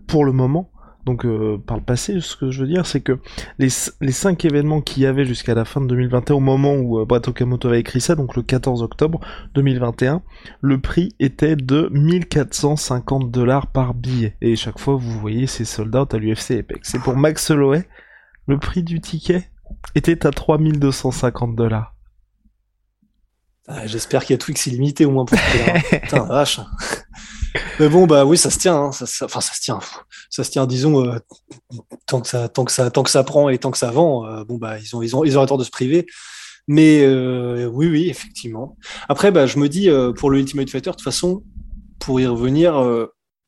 pour 0.07 0.25
le 0.25 0.33
moment, 0.33 0.71
donc 1.05 1.27
euh, 1.27 1.59
par 1.59 1.77
le 1.77 1.83
passé, 1.83 2.21
ce 2.21 2.37
que 2.37 2.51
je 2.51 2.63
veux 2.63 2.67
dire, 2.67 2.87
c'est 2.87 3.01
que 3.01 3.19
les, 3.59 3.69
les 4.01 4.13
cinq 4.13 4.45
événements 4.45 4.81
qu'il 4.81 5.03
y 5.03 5.07
avait 5.07 5.25
jusqu'à 5.25 5.55
la 5.55 5.65
fin 5.65 5.81
de 5.81 5.87
2021, 5.87 6.37
au 6.37 6.41
moment 6.41 6.75
où 6.75 6.99
euh, 6.99 7.05
Brett 7.05 7.29
Okamoto 7.29 7.69
a 7.69 7.77
écrit 7.77 8.01
ça, 8.01 8.15
donc 8.15 8.37
le 8.37 8.43
14 8.43 8.83
octobre 8.83 9.21
2021, 9.55 10.23
le 10.61 10.81
prix 10.81 11.15
était 11.21 11.57
de 11.57 11.89
1450 11.93 13.31
dollars 13.31 13.67
par 13.67 13.95
billet. 13.95 14.37
Et 14.41 14.57
chaque 14.57 14.79
fois, 14.79 14.95
vous 14.97 15.19
voyez 15.21 15.47
ces 15.47 15.65
sold 15.65 15.95
out 15.95 16.15
à 16.15 16.19
l'UFC 16.19 16.53
Apex. 16.53 16.95
Et 16.95 16.99
pour 16.99 17.17
Max 17.17 17.51
Holloway, 17.51 17.87
le 18.47 18.59
prix 18.59 18.83
du 18.83 19.01
ticket 19.01 19.51
était 19.95 20.27
à 20.27 20.31
3250 20.31 21.55
dollars. 21.55 21.95
Ah, 23.67 23.87
j'espère 23.87 24.23
qu'il 24.25 24.35
y 24.35 24.37
a 24.37 24.39
Twix 24.39 24.67
illimité 24.67 25.07
au 25.07 25.11
moins 25.11 25.25
pour 25.25 25.39
Putain, 25.91 26.25
vache. 26.25 26.61
Mais 27.79 27.89
bon, 27.89 28.07
bah 28.07 28.25
oui, 28.25 28.37
ça 28.37 28.51
se 28.51 28.59
tient. 28.59 28.77
Hein. 28.77 28.93
Ça, 28.93 29.07
ça 29.07 29.41
se 29.41 29.61
tient. 29.61 29.81
Ça 30.31 30.45
se 30.45 30.51
tient, 30.51 30.67
disons, 30.67 31.07
euh, 31.07 31.19
tant 32.07 32.21
que 32.21 32.29
ça, 32.29 32.49
tant 32.49 32.65
que 32.65 32.89
tant 32.89 33.03
que 33.03 33.11
ça 33.11 33.25
prend 33.25 33.49
et 33.49 33.59
tant 33.59 33.71
que 33.71 33.79
ça 33.79 33.91
vend. 33.91 34.27
Euh, 34.27 34.45
bon, 34.45 34.59
bah 34.59 34.79
ils 34.79 34.95
ont, 34.97 35.03
ils 35.03 35.17
ont, 35.17 35.25
ils 35.25 35.39
ont 35.39 35.47
tort 35.47 35.59
de 35.59 35.65
se 35.65 35.71
priver. 35.71 36.07
Mais 36.67 37.03
euh, 37.03 37.67
oui, 37.67 37.89
oui, 37.89 38.09
effectivement. 38.09 38.77
Après, 39.09 39.31
bah, 39.31 39.47
je 39.47 39.59
me 39.59 39.69
dis 39.69 39.89
pour 40.17 40.31
le 40.31 40.39
Ultimate 40.39 40.71
Fighter, 40.71 40.91
de 40.91 40.97
toute 40.97 41.05
façon, 41.05 41.45
pour 41.99 42.21
y 42.21 42.27
revenir, 42.27 42.75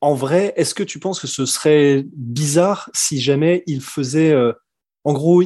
en 0.01 0.15
vrai, 0.15 0.53
est-ce 0.57 0.75
que 0.75 0.83
tu 0.83 0.99
penses 0.99 1.19
que 1.19 1.27
ce 1.27 1.47
serait 1.47 2.05
bizarre 2.15 2.91
si 2.95 3.21
jamais 3.21 3.63
ils 3.67 3.81
faisaient, 3.81 4.35
en 5.05 5.13
gros, 5.15 5.43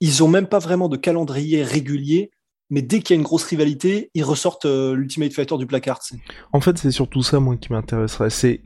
ils 0.00 0.22
ont 0.22 0.28
même 0.28 0.46
pas 0.46 0.58
vraiment 0.58 0.88
de 0.88 0.96
calendrier 0.96 1.62
régulier 1.62 2.30
mais 2.70 2.82
dès 2.82 3.00
qu'il 3.00 3.14
y 3.14 3.16
a 3.16 3.20
une 3.20 3.24
grosse 3.24 3.44
rivalité, 3.44 4.10
ils 4.14 4.24
ressortent 4.24 4.66
euh, 4.66 4.94
l'Ultimate 4.94 5.32
Fighter 5.32 5.56
du 5.58 5.66
placard. 5.66 6.00
En 6.52 6.60
fait, 6.60 6.78
c'est 6.78 6.90
surtout 6.90 7.22
ça, 7.22 7.40
moi, 7.40 7.56
qui 7.56 7.72
m'intéresserait. 7.72 8.30
C'est 8.30 8.62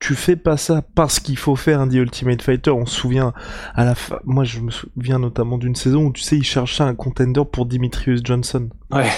tu 0.00 0.14
fais 0.14 0.36
pas 0.36 0.58
ça 0.58 0.82
parce 0.94 1.18
qu'il 1.18 1.38
faut 1.38 1.56
faire 1.56 1.80
un 1.80 1.88
The 1.88 1.94
Ultimate 1.94 2.42
Fighter. 2.42 2.70
On 2.70 2.84
se 2.84 2.94
souvient 2.94 3.32
à 3.74 3.86
la 3.86 3.94
fin. 3.94 4.18
Moi, 4.24 4.44
je 4.44 4.60
me 4.60 4.70
souviens 4.70 5.18
notamment 5.18 5.56
d'une 5.56 5.74
saison 5.74 6.06
où 6.06 6.12
tu 6.12 6.22
sais, 6.22 6.36
il 6.36 6.44
cherchait 6.44 6.82
un 6.82 6.94
contender 6.94 7.42
pour 7.50 7.64
Dimitrius 7.64 8.20
Johnson. 8.22 8.68
Ouais. 8.90 9.08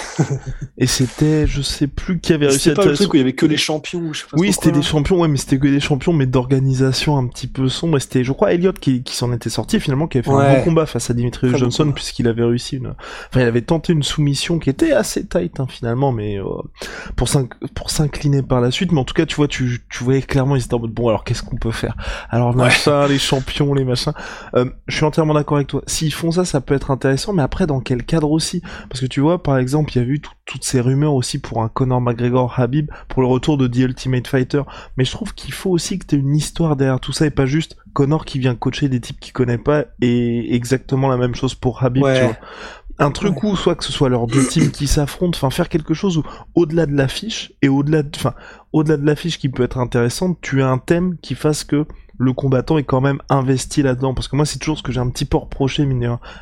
et 0.77 0.87
c'était, 0.87 1.45
je 1.45 1.61
sais 1.61 1.87
plus 1.87 2.19
qui 2.19 2.33
avait 2.33 2.47
réussi 2.47 2.69
à. 2.69 2.71
C'était 2.71 2.83
pas 2.83 2.89
le 2.89 2.95
truc 2.95 3.13
où 3.13 3.15
il 3.15 3.19
y 3.19 3.21
avait 3.21 3.33
que 3.33 3.45
les 3.45 3.57
champions. 3.57 4.11
Je 4.11 4.21
sais 4.21 4.25
pas 4.31 4.37
oui, 4.37 4.51
c'était 4.51 4.71
des 4.71 4.81
champions, 4.81 5.19
ouais, 5.19 5.27
mais 5.27 5.37
c'était 5.37 5.59
que 5.59 5.67
des 5.67 5.79
champions, 5.79 6.13
mais 6.13 6.25
d'organisation 6.25 7.17
un 7.17 7.27
petit 7.27 7.47
peu 7.47 7.69
sombre. 7.69 7.97
Et 7.97 7.99
c'était, 7.99 8.23
je 8.23 8.31
crois, 8.31 8.53
Elliott 8.53 8.79
qui, 8.79 9.03
qui 9.03 9.15
s'en 9.15 9.31
était 9.33 9.49
sorti 9.49 9.79
finalement, 9.79 10.07
qui 10.07 10.17
avait 10.17 10.25
fait 10.25 10.33
un 10.33 10.55
bon 10.55 10.63
combat 10.63 10.85
face 10.85 11.09
à 11.09 11.13
Dimitrius 11.13 11.55
Johnson, 11.57 11.91
puisqu'il 11.93 12.27
avait 12.27 12.43
réussi 12.43 12.77
une. 12.77 12.95
Enfin, 13.29 13.41
il 13.41 13.43
avait 13.43 13.61
tenté 13.61 13.93
une 13.93 14.03
soumission 14.03 14.57
qui 14.57 14.69
était 14.69 14.93
assez 14.93 15.25
tight 15.25 15.59
hein, 15.59 15.67
finalement, 15.69 16.11
mais 16.11 16.39
euh, 16.39 16.45
pour 17.15 17.89
s'incliner 17.89 18.41
par 18.41 18.61
la 18.61 18.71
suite. 18.71 18.91
Mais 18.91 18.99
en 18.99 19.05
tout 19.05 19.13
cas, 19.13 19.25
tu 19.25 19.35
vois, 19.35 19.47
tu, 19.47 19.83
tu 19.89 20.03
voyais 20.03 20.21
clairement, 20.21 20.55
ils 20.55 20.63
étaient 20.63 20.73
en 20.73 20.79
mode 20.79 20.91
bon, 20.91 21.09
alors 21.09 21.23
qu'est-ce 21.23 21.43
qu'on 21.43 21.57
peut 21.57 21.71
faire? 21.71 21.95
Alors 22.29 22.55
machin, 22.55 23.07
les 23.07 23.19
champions, 23.19 23.73
les 23.73 23.83
machins. 23.83 24.13
Euh, 24.55 24.65
je 24.87 24.95
suis 24.95 25.05
entièrement 25.05 25.35
d'accord 25.35 25.57
avec 25.57 25.67
toi. 25.67 25.83
S'ils 25.85 26.13
font 26.13 26.31
ça, 26.31 26.45
ça 26.45 26.61
peut 26.61 26.73
être 26.73 26.89
intéressant, 26.89 27.33
mais 27.33 27.43
après, 27.43 27.67
dans 27.67 27.79
quel 27.79 28.03
cadre 28.03 28.31
aussi? 28.31 28.63
Parce 28.89 29.01
que 29.01 29.05
tu 29.05 29.19
vois, 29.19 29.43
par 29.43 29.57
exemple 29.59 29.66
exemple, 29.67 29.91
il 29.93 30.01
y 30.01 30.05
a 30.05 30.07
eu 30.07 30.21
toutes 30.45 30.63
ces 30.63 30.79
rumeurs 30.79 31.13
aussi 31.13 31.39
pour 31.39 31.61
un 31.61 31.67
Conor 31.67 32.01
McGregor 32.01 32.57
Habib 32.57 32.89
pour 33.09 33.21
le 33.21 33.27
retour 33.27 33.57
de 33.57 33.67
The 33.67 33.77
Ultimate 33.77 34.27
Fighter. 34.27 34.61
Mais 34.95 35.05
je 35.05 35.11
trouve 35.11 35.33
qu'il 35.33 35.53
faut 35.53 35.69
aussi 35.69 35.99
que 35.99 36.05
tu 36.05 36.15
aies 36.15 36.19
une 36.19 36.35
histoire 36.35 36.75
derrière 36.75 36.99
tout 36.99 37.11
ça 37.11 37.25
et 37.25 37.31
pas 37.31 37.45
juste 37.45 37.75
Conor 37.93 38.25
qui 38.25 38.39
vient 38.39 38.55
coacher 38.55 38.87
des 38.89 39.01
types 39.01 39.19
qu'il 39.19 39.33
connaît 39.33 39.57
pas 39.57 39.85
et 40.01 40.55
exactement 40.55 41.09
la 41.09 41.17
même 41.17 41.35
chose 41.35 41.53
pour 41.55 41.83
Habib, 41.83 42.03
tu 42.03 42.23
vois. 42.23 42.37
Un 42.99 43.11
truc 43.11 43.43
où 43.43 43.55
soit 43.55 43.75
que 43.75 43.83
ce 43.83 43.91
soit 43.91 44.09
leurs 44.09 44.25
deux 44.25 44.47
teams 44.47 44.71
qui 44.71 44.87
s'affrontent, 44.87 45.37
enfin 45.37 45.51
faire 45.51 45.69
quelque 45.69 45.93
chose 45.93 46.17
où 46.17 46.23
au-delà 46.55 46.87
de 46.87 46.95
l'affiche 46.95 47.53
et 47.61 47.69
au-delà 47.69 48.01
de, 48.01 48.09
enfin 48.15 48.33
au-delà 48.73 48.97
de 48.97 49.05
l'affiche 49.05 49.37
qui 49.37 49.49
peut 49.49 49.61
être 49.61 49.77
intéressante, 49.77 50.39
tu 50.41 50.63
as 50.63 50.67
un 50.67 50.79
thème 50.79 51.15
qui 51.21 51.35
fasse 51.35 51.63
que 51.63 51.85
le 52.17 52.33
combattant 52.33 52.77
est 52.77 52.83
quand 52.83 53.01
même 53.01 53.19
investi 53.29 53.81
là-dedans. 53.81 54.13
Parce 54.13 54.27
que 54.27 54.35
moi, 54.35 54.45
c'est 54.45 54.59
toujours 54.59 54.77
ce 54.77 54.83
que 54.83 54.91
j'ai 54.91 54.99
un 54.99 55.09
petit 55.09 55.25
peu 55.25 55.37
reproché, 55.37 55.87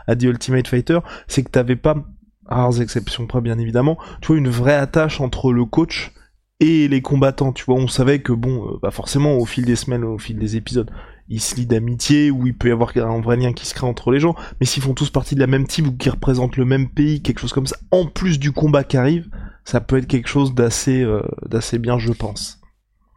à 0.08 0.16
The 0.16 0.24
Ultimate 0.24 0.68
Fighter, 0.68 1.00
c'est 1.28 1.44
que 1.44 1.50
t'avais 1.50 1.76
pas 1.76 1.96
rares 2.46 2.82
exceptions 2.82 3.28
près 3.28 3.42
bien 3.42 3.58
évidemment, 3.58 3.98
tu 4.22 4.28
vois 4.28 4.38
une 4.38 4.50
vraie 4.50 4.76
attache 4.76 5.22
entre 5.22 5.52
le 5.52 5.66
coach 5.66 6.12
et 6.60 6.88
les 6.88 7.02
combattants, 7.02 7.52
tu 7.52 7.66
vois, 7.66 7.76
on 7.76 7.88
savait 7.88 8.20
que 8.20 8.32
bon, 8.32 8.68
euh, 8.68 8.80
bah 8.82 8.92
forcément 8.92 9.38
au 9.38 9.46
fil 9.46 9.66
des 9.66 9.76
semaines, 9.76 10.04
au 10.04 10.18
fil 10.18 10.38
des 10.38 10.56
épisodes, 10.56 10.90
ils 11.28 11.42
se 11.42 11.56
lient 11.56 11.66
d'amitié, 11.66 12.32
ou 12.32 12.48
il 12.48 12.56
peut 12.56 12.70
y 12.70 12.72
avoir 12.72 12.96
un 12.96 13.20
vrai 13.20 13.36
lien 13.36 13.52
qui 13.52 13.66
se 13.66 13.74
crée 13.74 13.88
entre 13.88 14.12
les 14.12 14.20
gens, 14.20 14.36
mais 14.60 14.66
s'ils 14.66 14.84
font 14.84 14.94
tous 14.94 15.10
partie 15.10 15.36
de 15.36 15.40
la 15.40 15.48
même 15.48 15.68
team 15.68 15.88
ou 15.88 15.92
qu'ils 15.92 16.12
représentent 16.12 16.56
le 16.56 16.66
même 16.66 16.88
pays, 16.90 17.22
quelque 17.22 17.40
chose 17.40 17.52
comme 17.52 17.68
ça, 17.68 17.78
en 17.92 18.06
plus 18.06 18.40
du 18.40 18.52
combat 18.52 18.84
qui 18.84 18.96
arrive, 18.96 19.30
ça 19.66 19.82
peut 19.82 19.98
être 19.98 20.08
quelque 20.08 20.30
chose 20.30 20.54
d'assez 20.54 21.02
euh, 21.02 21.24
d'assez 21.50 21.80
bien, 21.80 21.98
je 21.98 22.14
pense 22.14 22.62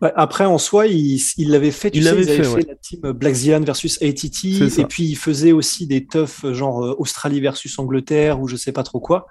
après, 0.00 0.45
en 0.45 0.59
soi, 0.59 0.87
il 0.87 1.50
l'avait 1.50 1.71
fait. 1.71 1.90
Tu 1.90 1.99
il 1.99 2.05
sais, 2.05 2.11
avait 2.11 2.25
fait, 2.25 2.45
fait 2.45 2.69
la 2.69 2.75
team 2.76 3.12
Black 3.12 3.35
Zion 3.35 3.61
versus 3.61 4.00
ATT, 4.02 4.78
et 4.78 4.85
puis 4.85 5.05
il 5.05 5.17
faisait 5.17 5.52
aussi 5.52 5.87
des 5.87 6.07
toughs 6.07 6.52
genre 6.52 6.85
euh, 6.85 6.97
Australie 6.99 7.40
versus 7.40 7.78
Angleterre 7.78 8.40
ou 8.40 8.49
je 8.49 8.57
sais 8.57 8.73
pas 8.73 8.83
trop 8.83 9.00
quoi. 9.00 9.26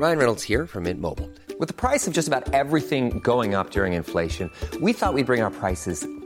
Ryan 0.00 0.18
Reynolds 0.18 0.42
here 0.48 0.66
from 0.66 0.84
Mint 0.84 1.00
Mobile. 1.00 1.28
With 1.58 1.68
the 1.68 1.74
price 1.74 2.06
of 2.06 2.14
just 2.14 2.28
about 2.28 2.54
everything 2.54 3.20
going 3.20 3.54
up 3.54 3.70
during 3.70 3.94
inflation, 3.94 4.48
we 4.80 4.92
thought 4.92 5.12
we'd 5.12 5.26
bring 5.26 5.42
our 5.42 5.50
prices 5.50 6.06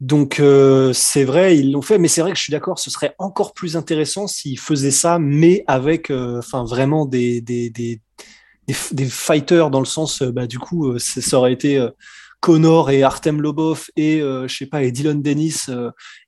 Donc 0.00 0.38
euh, 0.38 0.92
c'est 0.92 1.24
vrai, 1.24 1.58
ils 1.58 1.72
l'ont 1.72 1.82
fait, 1.82 1.98
mais 1.98 2.06
c'est 2.06 2.20
vrai 2.20 2.30
que 2.30 2.38
je 2.38 2.42
suis 2.42 2.52
d'accord, 2.52 2.78
ce 2.78 2.88
serait 2.88 3.16
encore 3.18 3.52
plus 3.52 3.76
intéressant 3.76 4.28
s'ils 4.28 4.58
faisaient 4.58 4.92
ça, 4.92 5.18
mais 5.18 5.64
avec, 5.66 6.10
euh, 6.10 6.38
enfin 6.38 6.64
vraiment 6.64 7.04
des 7.04 7.40
des, 7.40 7.68
des 7.70 8.00
des 8.68 8.74
des 8.92 9.06
fighters 9.06 9.70
dans 9.70 9.80
le 9.80 9.86
sens, 9.86 10.22
euh, 10.22 10.30
bah 10.30 10.46
du 10.46 10.60
coup, 10.60 10.92
euh, 10.92 10.98
ça 11.00 11.36
aurait 11.38 11.52
été 11.52 11.78
euh, 11.78 11.90
Connor 12.40 12.90
et 12.90 13.02
Artem 13.02 13.42
Lobov 13.42 13.86
et 13.96 14.20
je 14.20 14.54
sais 14.56 14.66
pas 14.66 14.84
et 14.84 14.92
Dylan 14.92 15.20
Dennis 15.20 15.66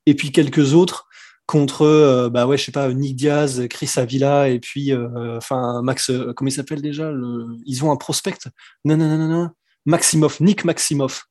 et 0.05 0.13
puis 0.13 0.33
quelques 0.33 0.73
autres 0.73 1.07
contre 1.45 2.27
bah 2.29 2.47
ouais 2.47 2.57
je 2.57 2.65
sais 2.65 2.73
pas 2.73 2.91
Nick 2.93 3.15
Diaz, 3.15 3.65
Chris 3.69 3.89
Avila 3.95 4.49
et 4.49 4.59
puis 4.59 4.93
enfin 5.37 5.81
Max 5.81 6.11
comment 6.35 6.49
il 6.49 6.51
s'appelle 6.51 6.81
déjà 6.81 7.09
le... 7.11 7.55
ils 7.65 7.85
ont 7.85 7.91
un 7.91 7.95
prospect? 7.95 8.39
Non 8.83 8.97
non 8.97 9.07
non 9.07 9.17
non 9.19 9.29
non 9.29 9.49
Maximov 9.85 10.35
Nick 10.41 10.65
Maximov 10.65 11.23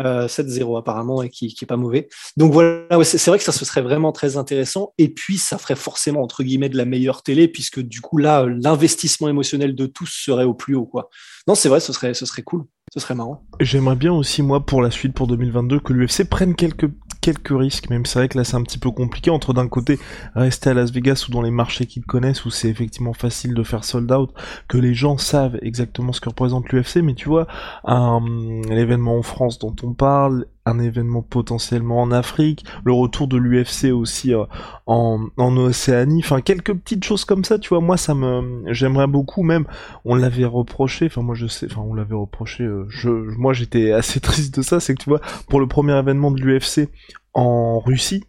euh, 0.00 0.26
7-0 0.26 0.78
apparemment 0.78 1.22
et 1.22 1.30
qui, 1.30 1.54
est 1.60 1.66
pas 1.66 1.76
mauvais. 1.76 2.08
Donc 2.36 2.52
voilà 2.52 3.02
c'est 3.04 3.26
vrai 3.26 3.38
que 3.38 3.44
ça 3.44 3.52
ce 3.52 3.64
serait 3.64 3.82
vraiment 3.82 4.12
très 4.12 4.36
intéressant. 4.36 4.94
Et 4.98 5.08
puis 5.08 5.38
ça 5.38 5.58
ferait 5.58 5.76
forcément 5.76 6.22
entre 6.22 6.42
guillemets 6.42 6.68
de 6.68 6.76
la 6.76 6.84
meilleure 6.84 7.22
télé 7.22 7.48
puisque 7.48 7.80
du 7.80 8.00
coup 8.00 8.18
là 8.18 8.42
euh, 8.42 8.56
l'investissement 8.62 9.28
émotionnel 9.28 9.74
de 9.74 9.86
tous 9.86 10.06
serait 10.06 10.44
au 10.44 10.54
plus 10.54 10.74
haut 10.74 10.86
quoi. 10.86 11.10
Non 11.46 11.54
c'est 11.54 11.68
vrai 11.68 11.80
ce 11.80 11.92
serait 11.92 12.14
ce 12.14 12.26
serait 12.26 12.42
cool. 12.42 12.64
Ce 12.94 13.00
serait 13.00 13.14
marrant. 13.14 13.44
J'aimerais 13.60 13.96
bien 13.96 14.12
aussi, 14.12 14.42
moi, 14.42 14.64
pour 14.64 14.80
la 14.80 14.90
suite, 14.90 15.12
pour 15.12 15.26
2022, 15.26 15.80
que 15.80 15.92
l'UFC 15.92 16.24
prenne 16.24 16.54
quelques, 16.54 16.88
quelques 17.28 17.58
risques, 17.58 17.90
même 17.90 18.06
c'est 18.06 18.20
vrai 18.20 18.28
que 18.28 18.38
là 18.38 18.44
c'est 18.44 18.56
un 18.56 18.62
petit 18.62 18.78
peu 18.78 18.90
compliqué, 18.90 19.30
entre 19.30 19.52
d'un 19.52 19.68
côté 19.68 19.98
rester 20.34 20.70
à 20.70 20.74
Las 20.74 20.92
Vegas 20.92 21.26
ou 21.28 21.32
dans 21.32 21.42
les 21.42 21.50
marchés 21.50 21.84
qu'ils 21.84 22.06
connaissent, 22.06 22.46
où 22.46 22.50
c'est 22.50 22.68
effectivement 22.70 23.12
facile 23.12 23.52
de 23.52 23.62
faire 23.62 23.84
sold 23.84 24.10
out, 24.10 24.32
que 24.66 24.78
les 24.78 24.94
gens 24.94 25.18
savent 25.18 25.58
exactement 25.60 26.14
ce 26.14 26.22
que 26.22 26.30
représente 26.30 26.70
l'UFC, 26.70 27.02
mais 27.02 27.14
tu 27.14 27.28
vois, 27.28 27.46
l'événement 27.84 29.18
en 29.18 29.22
France 29.22 29.58
dont 29.58 29.76
on 29.82 29.92
parle, 29.92 30.46
un 30.68 30.78
événement 30.78 31.22
potentiellement 31.22 32.02
en 32.02 32.12
Afrique, 32.12 32.64
le 32.84 32.92
retour 32.92 33.26
de 33.26 33.36
l'UFC 33.36 33.90
aussi 33.92 34.34
euh, 34.34 34.44
en, 34.86 35.26
en 35.36 35.56
Océanie, 35.56 36.20
enfin 36.22 36.40
quelques 36.40 36.74
petites 36.74 37.04
choses 37.04 37.24
comme 37.24 37.44
ça, 37.44 37.58
tu 37.58 37.70
vois, 37.70 37.80
moi 37.80 37.96
ça 37.96 38.14
me, 38.14 38.64
j'aimerais 38.72 39.06
beaucoup, 39.06 39.42
même, 39.42 39.64
on 40.04 40.14
l'avait 40.14 40.44
reproché, 40.44 41.06
enfin 41.06 41.22
moi 41.22 41.34
je 41.34 41.46
sais, 41.46 41.66
enfin 41.70 41.80
on 41.80 41.94
l'avait 41.94 42.14
reproché, 42.14 42.64
euh, 42.64 42.84
je, 42.88 43.08
moi 43.08 43.52
j'étais 43.52 43.92
assez 43.92 44.20
triste 44.28 44.56
de 44.56 44.62
ça, 44.62 44.80
c'est 44.80 44.94
que 44.94 45.02
tu 45.02 45.08
vois, 45.10 45.20
pour 45.48 45.60
le 45.60 45.66
premier 45.66 45.98
événement 45.98 46.30
de 46.30 46.40
l'UFC 46.40 46.88
en 47.34 47.78
Russie, 47.80 48.24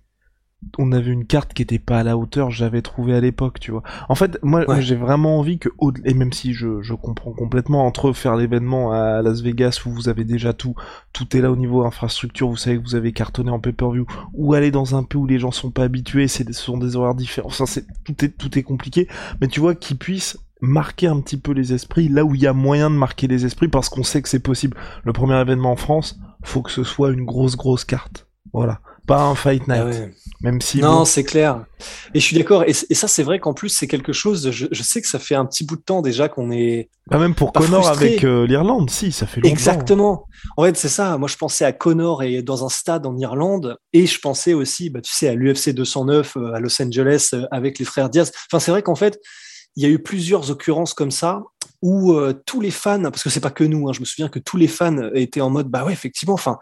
on 0.77 0.91
avait 0.91 1.11
une 1.11 1.25
carte 1.25 1.53
qui 1.53 1.61
était 1.61 1.79
pas 1.79 1.99
à 1.99 2.03
la 2.03 2.17
hauteur, 2.17 2.51
j'avais 2.51 2.81
trouvé 2.81 3.15
à 3.15 3.21
l'époque, 3.21 3.61
tu 3.61 3.71
vois. 3.71 3.81
En 4.09 4.15
fait, 4.15 4.37
moi, 4.43 4.65
Ouais. 4.67 4.81
j'ai 4.81 4.95
vraiment 4.97 5.39
envie 5.39 5.57
que, 5.57 5.69
et 6.03 6.13
même 6.13 6.33
si 6.33 6.53
je, 6.53 6.81
je 6.81 6.93
comprends 6.93 7.31
complètement, 7.31 7.85
entre 7.85 8.11
faire 8.11 8.35
l'événement 8.35 8.91
à 8.91 9.21
Las 9.21 9.41
Vegas 9.41 9.81
où 9.85 9.89
vous 9.91 10.09
avez 10.09 10.25
déjà 10.25 10.51
tout, 10.51 10.75
tout 11.13 11.35
est 11.37 11.41
là 11.41 11.49
au 11.51 11.55
niveau 11.55 11.85
infrastructure, 11.85 12.49
vous 12.49 12.57
savez 12.57 12.77
que 12.77 12.83
vous 12.83 12.95
avez 12.95 13.13
cartonné 13.13 13.51
en 13.51 13.59
pay-per-view, 13.59 14.05
ou 14.33 14.53
aller 14.53 14.69
dans 14.69 14.95
un 14.97 15.03
pays 15.03 15.19
où 15.21 15.25
les 15.25 15.39
gens 15.39 15.51
sont 15.51 15.71
pas 15.71 15.83
habitués, 15.83 16.27
c'est, 16.27 16.45
ce 16.51 16.61
sont 16.61 16.77
des 16.77 16.97
horaires 16.97 17.15
différents, 17.15 17.47
enfin, 17.47 17.65
c'est, 17.65 17.85
tout 18.03 18.25
est, 18.25 18.29
tout 18.37 18.59
est 18.59 18.63
compliqué, 18.63 19.07
mais 19.39 19.47
tu 19.47 19.61
vois, 19.61 19.75
qu'ils 19.75 19.97
puissent 19.97 20.37
marquer 20.61 21.07
un 21.07 21.21
petit 21.21 21.37
peu 21.37 21.53
les 21.53 21.71
esprits 21.73 22.09
là 22.09 22.25
où 22.25 22.35
il 22.35 22.41
y 22.41 22.47
a 22.47 22.51
moyen 22.53 22.89
de 22.89 22.95
marquer 22.95 23.27
les 23.27 23.45
esprits 23.45 23.69
parce 23.69 23.87
qu'on 23.87 24.03
sait 24.03 24.21
que 24.21 24.27
c'est 24.27 24.39
possible. 24.43 24.75
Le 25.05 25.13
premier 25.13 25.39
événement 25.39 25.71
en 25.71 25.77
France, 25.77 26.19
faut 26.43 26.61
que 26.61 26.71
ce 26.71 26.83
soit 26.83 27.11
une 27.11 27.23
grosse 27.23 27.55
grosse 27.55 27.85
carte. 27.85 28.27
Voilà. 28.51 28.81
Pas 29.09 29.23
un 29.23 29.33
fight 29.33 29.67
night. 29.67 29.81
Ah 29.81 29.85
ouais. 29.87 30.11
Même 30.41 30.61
si 30.61 30.81
Non, 30.81 30.99
bon, 30.99 31.05
c'est 31.05 31.23
clair. 31.23 31.65
Et 32.13 32.19
je 32.19 32.25
suis 32.25 32.37
d'accord. 32.37 32.63
Et, 32.67 32.73
ça, 32.73 33.07
c'est 33.07 33.23
vrai 33.23 33.39
qu'en 33.39 33.55
plus, 33.55 33.69
c'est 33.69 33.87
quelque 33.87 34.13
chose. 34.13 34.51
Je, 34.51 34.67
je 34.71 34.83
sais 34.83 35.01
que 35.01 35.07
ça 35.07 35.17
fait 35.17 35.33
un 35.33 35.45
petit 35.45 35.65
bout 35.65 35.77
de 35.77 35.81
temps 35.81 36.03
déjà 36.03 36.29
qu'on 36.29 36.51
est. 36.51 36.91
pas 37.09 37.17
même 37.17 37.33
pour 37.33 37.51
Connor 37.51 37.83
frustré. 37.83 38.05
avec 38.05 38.23
euh, 38.23 38.45
l'Irlande, 38.45 38.91
si, 38.91 39.11
ça 39.11 39.25
fait 39.25 39.41
longtemps. 39.41 39.49
Exactement. 39.49 40.27
En 40.57 40.63
fait, 40.63 40.77
c'est 40.77 40.89
ça. 40.89 41.17
Moi, 41.17 41.27
je 41.27 41.37
pensais 41.37 41.65
à 41.65 41.71
Connor 41.71 42.21
et 42.21 42.43
dans 42.43 42.63
un 42.63 42.69
stade 42.69 43.07
en 43.07 43.17
Irlande, 43.17 43.77
et 43.93 44.05
je 44.05 44.19
pensais 44.19 44.53
aussi, 44.53 44.91
bah, 44.91 45.01
tu 45.01 45.11
sais, 45.11 45.27
à 45.27 45.33
l'UFC 45.33 45.69
209 45.69 46.37
euh, 46.37 46.53
à 46.53 46.59
Los 46.59 46.79
Angeles 46.79 47.31
euh, 47.33 47.47
avec 47.49 47.79
les 47.79 47.85
frères 47.85 48.11
Diaz. 48.11 48.31
Enfin, 48.51 48.59
c'est 48.59 48.69
vrai 48.69 48.83
qu'en 48.83 48.95
fait, 48.95 49.19
il 49.75 49.81
y 49.81 49.87
a 49.87 49.89
eu 49.89 49.97
plusieurs 49.97 50.51
occurrences 50.51 50.93
comme 50.93 51.11
ça 51.11 51.41
où 51.81 52.13
euh, 52.13 52.39
tous 52.45 52.61
les 52.61 52.71
fans, 52.71 53.01
parce 53.01 53.23
que 53.23 53.29
c'est 53.31 53.39
pas 53.39 53.49
que 53.49 53.63
nous, 53.63 53.89
hein, 53.89 53.93
je 53.93 54.01
me 54.01 54.05
souviens 54.05 54.29
que 54.29 54.39
tous 54.39 54.57
les 54.57 54.67
fans 54.67 55.09
étaient 55.15 55.41
en 55.41 55.49
mode, 55.49 55.67
bah 55.67 55.83
ouais, 55.85 55.93
effectivement. 55.93 56.35
Enfin, 56.35 56.59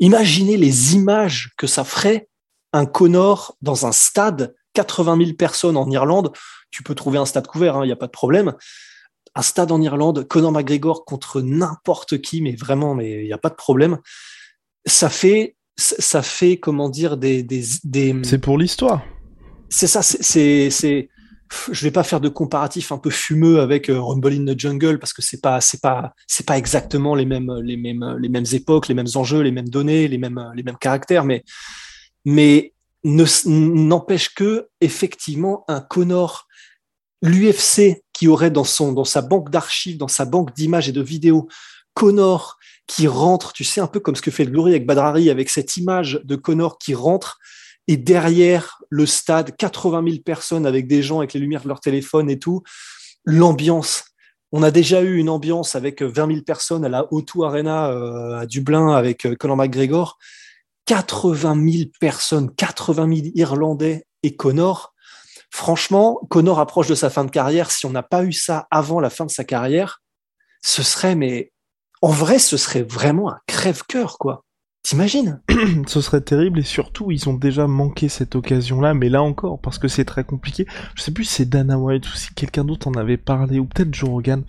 imaginez 0.00 0.56
les 0.56 0.94
images 0.96 1.50
que 1.56 1.66
ça 1.66 1.84
ferait 1.84 2.28
un 2.72 2.86
Connor 2.86 3.56
dans 3.62 3.86
un 3.86 3.92
stade, 3.92 4.54
80 4.74 5.16
000 5.18 5.32
personnes 5.34 5.76
en 5.76 5.88
Irlande. 5.90 6.32
Tu 6.70 6.82
peux 6.82 6.94
trouver 6.94 7.18
un 7.18 7.26
stade 7.26 7.46
couvert, 7.46 7.84
il 7.84 7.86
n'y 7.86 7.92
a 7.92 7.96
pas 7.96 8.06
de 8.06 8.12
problème 8.12 8.54
un 9.36 9.42
stade 9.42 9.70
en 9.70 9.80
Irlande, 9.80 10.26
Conor 10.26 10.50
McGregor 10.50 11.04
contre 11.04 11.40
n'importe 11.40 12.20
qui, 12.20 12.42
mais 12.42 12.56
vraiment, 12.56 12.96
mais 12.96 13.20
il 13.22 13.26
n'y 13.26 13.32
a 13.32 13.38
pas 13.38 13.48
de 13.48 13.54
problème. 13.54 13.98
Ça 14.86 15.08
fait, 15.08 15.54
ça 15.76 16.20
fait, 16.20 16.56
comment 16.56 16.88
dire, 16.88 17.16
des, 17.16 17.44
des, 17.44 17.62
des 17.84 18.16
C'est 18.24 18.40
pour 18.40 18.58
l'histoire. 18.58 19.04
c'est 19.68 19.86
ça, 19.86 20.02
c'est, 20.02 20.20
c'est, 20.22 20.70
c'est- 20.70 21.08
je 21.72 21.82
vais 21.84 21.90
pas 21.90 22.04
faire 22.04 22.20
de 22.20 22.28
comparatif 22.28 22.92
un 22.92 22.98
peu 22.98 23.10
fumeux 23.10 23.60
avec 23.60 23.90
euh, 23.90 24.00
Rumble 24.00 24.32
in 24.32 24.44
the 24.44 24.58
Jungle 24.58 24.98
parce 24.98 25.12
que 25.12 25.22
c'est 25.22 25.40
pas, 25.40 25.60
c'est 25.60 25.80
pas, 25.80 26.14
c'est 26.26 26.46
pas 26.46 26.56
exactement 26.56 27.14
les 27.14 27.24
mêmes, 27.24 27.52
les 27.62 27.76
mêmes, 27.76 28.16
les 28.18 28.28
mêmes 28.28 28.46
époques, 28.52 28.88
les 28.88 28.94
mêmes 28.94 29.08
enjeux, 29.14 29.40
les 29.40 29.50
mêmes 29.50 29.68
données, 29.68 30.08
les 30.08 30.18
mêmes, 30.18 30.52
les 30.54 30.62
mêmes 30.62 30.78
caractères, 30.78 31.24
mais, 31.24 31.44
mais 32.24 32.72
ne, 33.04 33.24
n'empêche 33.46 34.34
que 34.34 34.68
effectivement 34.80 35.64
un 35.68 35.80
Connor, 35.80 36.46
l'UFC 37.22 38.02
qui 38.12 38.28
aurait 38.28 38.50
dans 38.50 38.64
son, 38.64 38.92
dans 38.92 39.04
sa 39.04 39.22
banque 39.22 39.50
d'archives, 39.50 39.98
dans 39.98 40.08
sa 40.08 40.24
banque 40.24 40.54
d'images 40.54 40.88
et 40.88 40.92
de 40.92 41.02
vidéos, 41.02 41.48
Connor 41.94 42.58
qui 42.86 43.06
rentre, 43.06 43.52
tu 43.52 43.64
sais 43.64 43.80
un 43.80 43.86
peu 43.86 44.00
comme 44.00 44.16
ce 44.16 44.22
que 44.22 44.30
fait 44.30 44.46
Glory 44.46 44.72
avec 44.72 44.86
Badrari, 44.86 45.30
avec 45.30 45.50
cette 45.50 45.76
image 45.76 46.20
de 46.24 46.36
Connor 46.36 46.78
qui 46.78 46.94
rentre 46.94 47.38
et 47.90 47.96
derrière 47.96 48.78
le 48.88 49.04
stade, 49.04 49.56
80 49.56 50.04
000 50.04 50.22
personnes 50.24 50.64
avec 50.64 50.86
des 50.86 51.02
gens 51.02 51.18
avec 51.18 51.32
les 51.32 51.40
lumières 51.40 51.64
de 51.64 51.68
leur 51.68 51.80
téléphone 51.80 52.30
et 52.30 52.38
tout, 52.38 52.62
l'ambiance. 53.24 54.04
On 54.52 54.62
a 54.62 54.70
déjà 54.70 55.02
eu 55.02 55.16
une 55.16 55.28
ambiance 55.28 55.74
avec 55.74 56.00
20 56.00 56.28
000 56.28 56.42
personnes 56.42 56.84
à 56.84 56.88
la 56.88 57.02
O2 57.10 57.44
Arena 57.44 57.90
euh, 57.90 58.38
à 58.38 58.46
Dublin 58.46 58.94
avec 58.94 59.26
euh, 59.26 59.34
Conor 59.34 59.56
McGregor. 59.56 60.18
80 60.86 61.68
000 61.68 61.90
personnes, 61.98 62.54
80 62.54 63.12
000 63.12 63.28
Irlandais 63.34 64.06
et 64.22 64.36
Connor. 64.36 64.94
Franchement, 65.50 66.20
Connor 66.30 66.60
approche 66.60 66.86
de 66.86 66.94
sa 66.94 67.10
fin 67.10 67.24
de 67.24 67.30
carrière. 67.32 67.72
Si 67.72 67.86
on 67.86 67.90
n'a 67.90 68.04
pas 68.04 68.22
eu 68.22 68.32
ça 68.32 68.68
avant 68.70 69.00
la 69.00 69.10
fin 69.10 69.26
de 69.26 69.32
sa 69.32 69.42
carrière, 69.42 70.00
ce 70.62 70.84
serait, 70.84 71.16
mais 71.16 71.50
en 72.02 72.10
vrai, 72.10 72.38
ce 72.38 72.56
serait 72.56 72.84
vraiment 72.84 73.32
un 73.32 73.40
crève-cœur, 73.48 74.16
quoi. 74.16 74.44
T'imagines 74.82 75.40
Ce 75.86 76.00
serait 76.00 76.22
terrible 76.22 76.58
et 76.58 76.62
surtout 76.62 77.10
ils 77.10 77.28
ont 77.28 77.34
déjà 77.34 77.66
manqué 77.66 78.08
cette 78.08 78.34
occasion-là, 78.34 78.94
mais 78.94 79.10
là 79.10 79.22
encore 79.22 79.60
parce 79.60 79.78
que 79.78 79.88
c'est 79.88 80.06
très 80.06 80.24
compliqué. 80.24 80.66
Je 80.94 81.02
sais 81.02 81.12
plus 81.12 81.24
si 81.24 81.34
c'est 81.34 81.48
Dana 81.48 81.78
White 81.78 82.08
ou 82.08 82.16
si 82.16 82.32
quelqu'un 82.34 82.64
d'autre 82.64 82.88
en 82.88 82.94
avait 82.94 83.18
parlé 83.18 83.58
ou 83.58 83.66
peut-être 83.66 83.94
Joe 83.94 84.08
Rogan, 84.08 84.42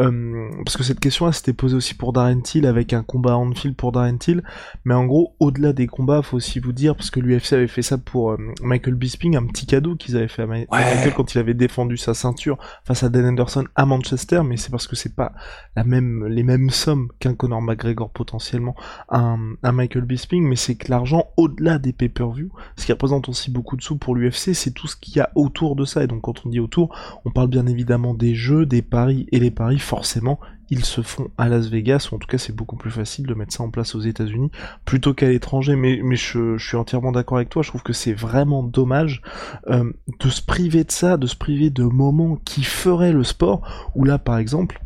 euh, 0.00 0.50
parce 0.64 0.76
que 0.76 0.82
cette 0.82 0.98
question-là 0.98 1.30
s'était 1.32 1.52
posée 1.52 1.76
aussi 1.76 1.94
pour 1.94 2.12
Darren 2.12 2.40
Till 2.40 2.66
avec 2.66 2.92
un 2.94 3.04
combat 3.04 3.36
en 3.36 3.54
field 3.54 3.76
pour 3.76 3.92
Darren 3.92 4.18
Till. 4.18 4.42
Mais 4.84 4.92
en 4.92 5.04
gros, 5.06 5.36
au-delà 5.38 5.72
des 5.72 5.86
combats, 5.86 6.20
faut 6.20 6.36
aussi 6.36 6.58
vous 6.58 6.72
dire 6.72 6.96
parce 6.96 7.10
que 7.10 7.20
l'UFC 7.20 7.52
avait 7.52 7.68
fait 7.68 7.82
ça 7.82 7.96
pour 7.96 8.32
euh, 8.32 8.38
Michael 8.62 8.96
Bisping, 8.96 9.36
un 9.36 9.46
petit 9.46 9.66
cadeau 9.66 9.94
qu'ils 9.94 10.16
avaient 10.16 10.26
fait 10.28 10.42
à 10.42 10.46
Ma- 10.46 10.58
Michael 10.68 11.14
quand 11.14 11.32
il 11.32 11.38
avait 11.38 11.54
défendu 11.54 11.96
sa 11.96 12.12
ceinture 12.12 12.58
face 12.84 13.04
à 13.04 13.08
Dan 13.08 13.24
Anderson 13.24 13.64
à 13.76 13.86
Manchester, 13.86 14.42
mais 14.44 14.56
c'est 14.56 14.70
parce 14.72 14.88
que 14.88 14.96
c'est 14.96 15.14
pas 15.14 15.32
la 15.76 15.84
même 15.84 16.26
les 16.26 16.42
mêmes 16.42 16.70
sommes 16.70 17.08
qu'un 17.20 17.34
Conor 17.34 17.62
McGregor 17.62 18.10
potentiellement 18.10 18.74
un, 19.10 19.38
un 19.62 19.75
Michael 19.76 20.04
Bisping, 20.04 20.42
mais 20.46 20.56
c'est 20.56 20.74
que 20.74 20.90
l'argent, 20.90 21.26
au-delà 21.36 21.78
des 21.78 21.92
pay-per-view, 21.92 22.50
ce 22.76 22.86
qui 22.86 22.92
représente 22.92 23.28
aussi 23.28 23.50
beaucoup 23.50 23.76
de 23.76 23.82
sous 23.82 23.96
pour 23.96 24.16
l'UFC, 24.16 24.54
c'est 24.54 24.72
tout 24.72 24.88
ce 24.88 24.96
qu'il 24.96 25.16
y 25.16 25.20
a 25.20 25.30
autour 25.34 25.76
de 25.76 25.84
ça. 25.84 26.02
Et 26.02 26.06
donc 26.06 26.22
quand 26.22 26.44
on 26.44 26.48
dit 26.48 26.60
autour, 26.60 26.94
on 27.24 27.30
parle 27.30 27.48
bien 27.48 27.66
évidemment 27.66 28.14
des 28.14 28.34
jeux, 28.34 28.66
des 28.66 28.82
paris, 28.82 29.26
et 29.30 29.38
les 29.38 29.50
paris, 29.50 29.78
forcément, 29.78 30.40
ils 30.70 30.84
se 30.84 31.00
font 31.00 31.30
à 31.38 31.48
Las 31.48 31.68
Vegas, 31.68 32.08
ou 32.10 32.16
en 32.16 32.18
tout 32.18 32.26
cas 32.26 32.38
c'est 32.38 32.54
beaucoup 32.54 32.76
plus 32.76 32.90
facile 32.90 33.26
de 33.26 33.34
mettre 33.34 33.52
ça 33.52 33.62
en 33.62 33.70
place 33.70 33.94
aux 33.94 34.00
États-Unis 34.00 34.50
plutôt 34.84 35.14
qu'à 35.14 35.28
l'étranger. 35.28 35.76
Mais, 35.76 36.00
je 36.16 36.58
suis 36.58 36.76
entièrement 36.76 37.12
d'accord 37.12 37.38
avec 37.38 37.50
toi, 37.50 37.62
je 37.62 37.68
trouve 37.68 37.82
que 37.82 37.92
c'est 37.92 38.14
vraiment 38.14 38.62
dommage 38.62 39.22
euh, 39.68 39.92
de 40.20 40.28
se 40.28 40.42
priver 40.42 40.84
de 40.84 40.90
ça, 40.90 41.16
de 41.16 41.26
se 41.26 41.36
priver 41.36 41.70
de 41.70 41.84
moments 41.84 42.36
qui 42.44 42.64
feraient 42.64 43.12
le 43.12 43.22
sport, 43.22 43.62
où 43.94 44.04
là 44.04 44.18
par 44.18 44.38
exemple, 44.38 44.80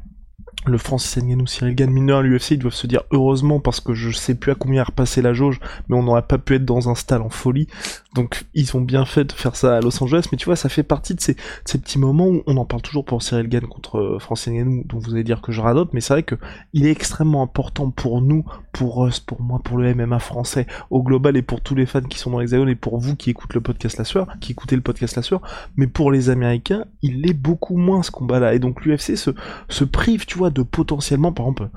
le 0.67 0.77
Francis 0.77 1.23
Ngannou, 1.23 1.47
Cyril 1.47 1.75
Gann, 1.75 1.91
mineur 1.91 2.23
l'UFC, 2.23 2.53
ils 2.53 2.59
doivent 2.59 2.75
se 2.75 2.87
dire 2.87 3.03
heureusement 3.13 3.61
parce 3.61 3.81
que 3.81 3.95
je 3.95 4.11
sais 4.11 4.35
plus 4.35 4.53
à 4.53 4.55
combien 4.55 4.83
est 4.83 4.85
repassé 4.85 5.23
la 5.23 5.33
jauge, 5.33 5.59
mais 5.89 5.97
on 5.97 6.03
n'aurait 6.03 6.27
pas 6.27 6.37
pu 6.37 6.57
être 6.57 6.65
dans 6.67 6.91
un 6.91 6.95
stade 6.95 7.23
en 7.23 7.31
folie. 7.31 7.67
Donc 8.15 8.45
ils 8.55 8.77
ont 8.77 8.81
bien 8.81 9.07
fait 9.07 9.25
de 9.25 9.33
faire 9.33 9.57
ça 9.57 9.79
à 9.79 9.81
Los 9.81 10.03
Angeles, 10.03 10.27
mais 10.33 10.39
tu 10.39 10.45
vois, 10.45 10.57
ça 10.57 10.69
fait 10.69 10.83
partie 10.83 11.15
de 11.15 11.21
ces, 11.21 11.35
petits 11.65 11.99
moments 11.99 12.27
où 12.27 12.43
on 12.47 12.57
en 12.59 12.67
parle 12.67 12.83
toujours 12.83 13.07
pour 13.07 13.23
Cyril 13.23 13.49
Gann 13.49 13.67
contre 13.67 13.99
euh, 13.99 14.19
Francis 14.19 14.53
Ngannou, 14.53 14.85
dont 14.85 14.99
vous 14.99 15.15
allez 15.15 15.25
dire 15.25 15.41
que 15.41 15.51
je 15.51 15.63
radote, 15.63 15.95
mais 15.95 16.03
c'est 16.03 16.13
vrai 16.13 16.23
que 16.25 16.35
il 16.75 16.87
est 16.87 16.91
extrêmement 16.91 17.43
important 17.43 17.91
pour 17.91 18.21
nous, 18.21 18.45
pour 18.73 19.07
us, 19.07 19.19
pour 19.19 19.41
moi, 19.41 19.61
pour 19.65 19.79
le 19.79 19.95
MMA 19.95 20.19
français, 20.19 20.67
au 20.91 21.03
global 21.03 21.39
et 21.39 21.43
pour 21.43 21.63
tous 21.63 21.75
les 21.75 21.87
fans 21.87 22.03
qui 22.03 22.19
sont 22.19 22.31
dans 22.31 22.39
l'Hexagone 22.39 22.69
et 22.69 22.75
pour 22.75 22.99
vous 22.99 23.17
qui 23.17 23.31
écoutez 23.31 23.55
le 23.55 23.63
podcast 23.63 23.97
La 23.97 24.05
Sueur, 24.05 24.27
qui 24.41 24.53
écoutez 24.53 24.77
le 24.77 24.83
podcast 24.83 25.17
La 25.17 25.23
Sueur, 25.23 25.41
mais 25.77 25.87
pour 25.87 26.13
les 26.13 26.29
Américains, 26.29 26.85
il 27.01 27.29
est 27.29 27.35
beaucoup 27.35 27.79
moins 27.79 28.03
ce 28.03 28.11
combat-là. 28.11 28.55
Et 28.55 28.59
donc 28.59 28.85
l'UFC 28.85 29.17
se 29.17 29.85
prive, 29.85 30.27
tu 30.27 30.37
vois, 30.37 30.50
de 30.51 30.63
potentiellement, 30.63 31.33
par 31.33 31.47
exemple, 31.47 31.71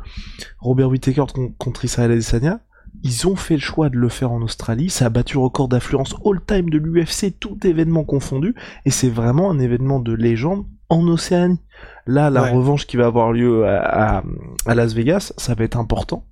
Robert 0.59 0.89
Whittaker 0.89 1.25
contre 1.57 1.85
Israël 1.85 2.11
Adesanya, 2.11 2.59
ils 3.03 3.27
ont 3.27 3.35
fait 3.35 3.55
le 3.55 3.59
choix 3.61 3.89
de 3.89 3.97
le 3.97 4.07
faire 4.09 4.31
en 4.31 4.41
Australie, 4.41 4.89
ça 4.89 5.07
a 5.07 5.09
battu 5.09 5.33
le 5.35 5.41
record 5.43 5.67
d'affluence 5.67 6.15
all-time 6.25 6.69
de 6.69 6.77
l'UFC, 6.77 7.33
tout 7.39 7.57
événement 7.65 8.03
confondu, 8.03 8.55
et 8.85 8.91
c'est 8.91 9.09
vraiment 9.09 9.51
un 9.51 9.59
événement 9.59 9.99
de 9.99 10.13
légende 10.13 10.65
en 10.89 11.05
Océanie. 11.07 11.59
Là, 12.05 12.29
la 12.29 12.43
Ouais. 12.43 12.51
revanche 12.51 12.85
qui 12.85 12.97
va 12.97 13.07
avoir 13.07 13.31
lieu 13.33 13.65
à, 13.67 14.17
à- 14.19 14.23
à 14.65 14.75
Las 14.75 14.93
Vegas, 14.93 15.33
ça 15.37 15.53
va 15.55 15.63
être 15.63 15.77
important, 15.77 16.23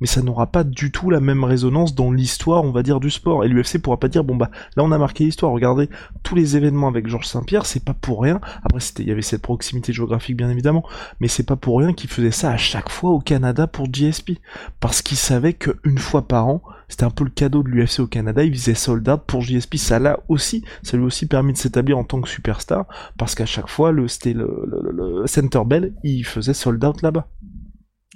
mais 0.00 0.06
ça 0.06 0.22
n'aura 0.22 0.46
pas 0.46 0.64
du 0.64 0.90
tout 0.92 1.10
la 1.10 1.20
même 1.20 1.44
résonance 1.44 1.94
dans 1.94 2.10
l'histoire, 2.12 2.64
on 2.64 2.72
va 2.72 2.82
dire, 2.82 3.00
du 3.00 3.10
sport. 3.10 3.44
Et 3.44 3.48
l'UFC 3.48 3.78
pourra 3.82 3.98
pas 3.98 4.08
dire, 4.08 4.24
bon 4.24 4.36
bah, 4.36 4.50
là 4.76 4.82
on 4.84 4.92
a 4.92 4.98
marqué 4.98 5.24
l'histoire, 5.24 5.52
regardez, 5.52 5.88
tous 6.22 6.34
les 6.34 6.56
événements 6.56 6.88
avec 6.88 7.06
Georges 7.08 7.26
Saint-Pierre, 7.26 7.66
c'est 7.66 7.84
pas 7.84 7.94
pour 7.94 8.22
rien. 8.22 8.40
Après, 8.64 8.80
il 8.98 9.08
y 9.08 9.12
avait 9.12 9.22
cette 9.22 9.42
proximité 9.42 9.92
géographique, 9.92 10.36
bien 10.36 10.50
évidemment, 10.50 10.84
mais 11.20 11.28
c'est 11.28 11.42
pas 11.44 11.56
pour 11.56 11.78
rien 11.78 11.92
qu'ils 11.92 12.10
faisaient 12.10 12.30
ça 12.30 12.50
à 12.50 12.56
chaque 12.56 12.88
fois 12.88 13.10
au 13.10 13.20
Canada 13.20 13.66
pour 13.66 13.86
GSP. 13.92 14.32
Parce 14.80 15.02
qu'ils 15.02 15.16
savaient 15.18 15.54
qu'une 15.54 15.98
fois 15.98 16.26
par 16.26 16.46
an, 16.48 16.62
c'était 16.88 17.04
un 17.04 17.10
peu 17.10 17.24
le 17.24 17.30
cadeau 17.30 17.62
de 17.62 17.68
l'UFC 17.68 18.00
au 18.00 18.06
Canada, 18.06 18.42
ils 18.42 18.52
faisaient 18.56 18.74
soldat 18.74 19.16
pour 19.16 19.42
JSP. 19.42 19.76
Ça 19.76 19.98
l'a 19.98 20.18
aussi, 20.28 20.64
ça 20.82 20.96
lui 20.96 21.04
a 21.04 21.06
aussi 21.06 21.26
permis 21.26 21.52
de 21.52 21.58
s'établir 21.58 21.98
en 21.98 22.04
tant 22.04 22.20
que 22.20 22.28
superstar, 22.28 22.86
parce 23.16 23.34
qu'à 23.34 23.46
chaque 23.46 23.68
fois, 23.68 23.92
le, 23.92 24.08
c'était 24.08 24.32
le, 24.32 24.64
le, 24.66 24.90
le- 24.92 25.20
le 25.20 25.26
Center 25.26 25.62
Bell, 25.64 25.94
il 26.02 26.24
faisait 26.24 26.54
sold 26.54 26.84
out 26.84 27.02
là-bas. 27.02 27.28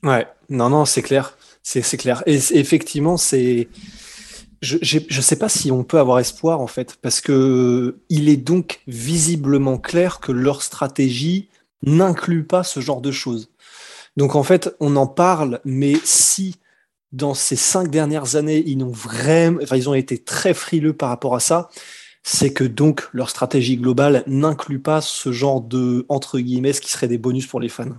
Ouais, 0.03 0.27
non, 0.51 0.71
non, 0.71 0.85
c'est 0.85 1.03
clair. 1.03 1.37
C'est 1.65 1.97
clair. 1.97 2.23
Et 2.27 2.39
effectivement, 2.53 3.17
c'est. 3.17 3.69
Je 4.63 4.77
je 4.83 5.21
sais 5.21 5.37
pas 5.37 5.49
si 5.49 5.73
on 5.73 5.83
peut 5.85 5.99
avoir 5.99 6.21
espoir, 6.21 6.61
en 6.61 6.67
fait, 6.67 6.97
parce 7.03 7.21
que 7.21 7.99
il 8.09 8.29
est 8.29 8.37
donc 8.37 8.81
visiblement 8.87 9.79
clair 9.79 10.21
que 10.21 10.33
leur 10.33 10.63
stratégie 10.63 11.49
n'inclut 11.83 12.45
pas 12.45 12.63
ce 12.65 12.81
genre 12.81 13.01
de 13.01 13.11
choses. 13.11 13.51
Donc, 14.17 14.37
en 14.37 14.43
fait, 14.43 14.75
on 14.81 14.97
en 14.97 15.07
parle, 15.07 15.61
mais 15.65 15.95
si 16.05 16.57
dans 17.13 17.35
ces 17.35 17.57
cinq 17.57 17.91
dernières 17.91 18.37
années, 18.37 18.63
ils 18.67 18.79
n'ont 18.79 18.91
vraiment, 18.93 19.61
ils 19.73 19.89
ont 19.89 19.95
été 19.95 20.19
très 20.19 20.55
frileux 20.55 20.95
par 20.95 21.09
rapport 21.11 21.35
à 21.35 21.41
ça, 21.41 21.71
c'est 22.23 22.53
que 22.53 22.65
donc 22.65 23.09
leur 23.13 23.31
stratégie 23.31 23.77
globale 23.77 24.25
n'inclut 24.27 24.81
pas 24.81 25.01
ce 25.01 25.33
genre 25.33 25.61
de, 25.61 26.07
entre 26.09 26.41
guillemets, 26.41 26.73
qui 26.73 26.91
serait 26.91 27.09
des 27.09 27.19
bonus 27.19 27.47
pour 27.47 27.61
les 27.61 27.69
fans. 27.69 27.97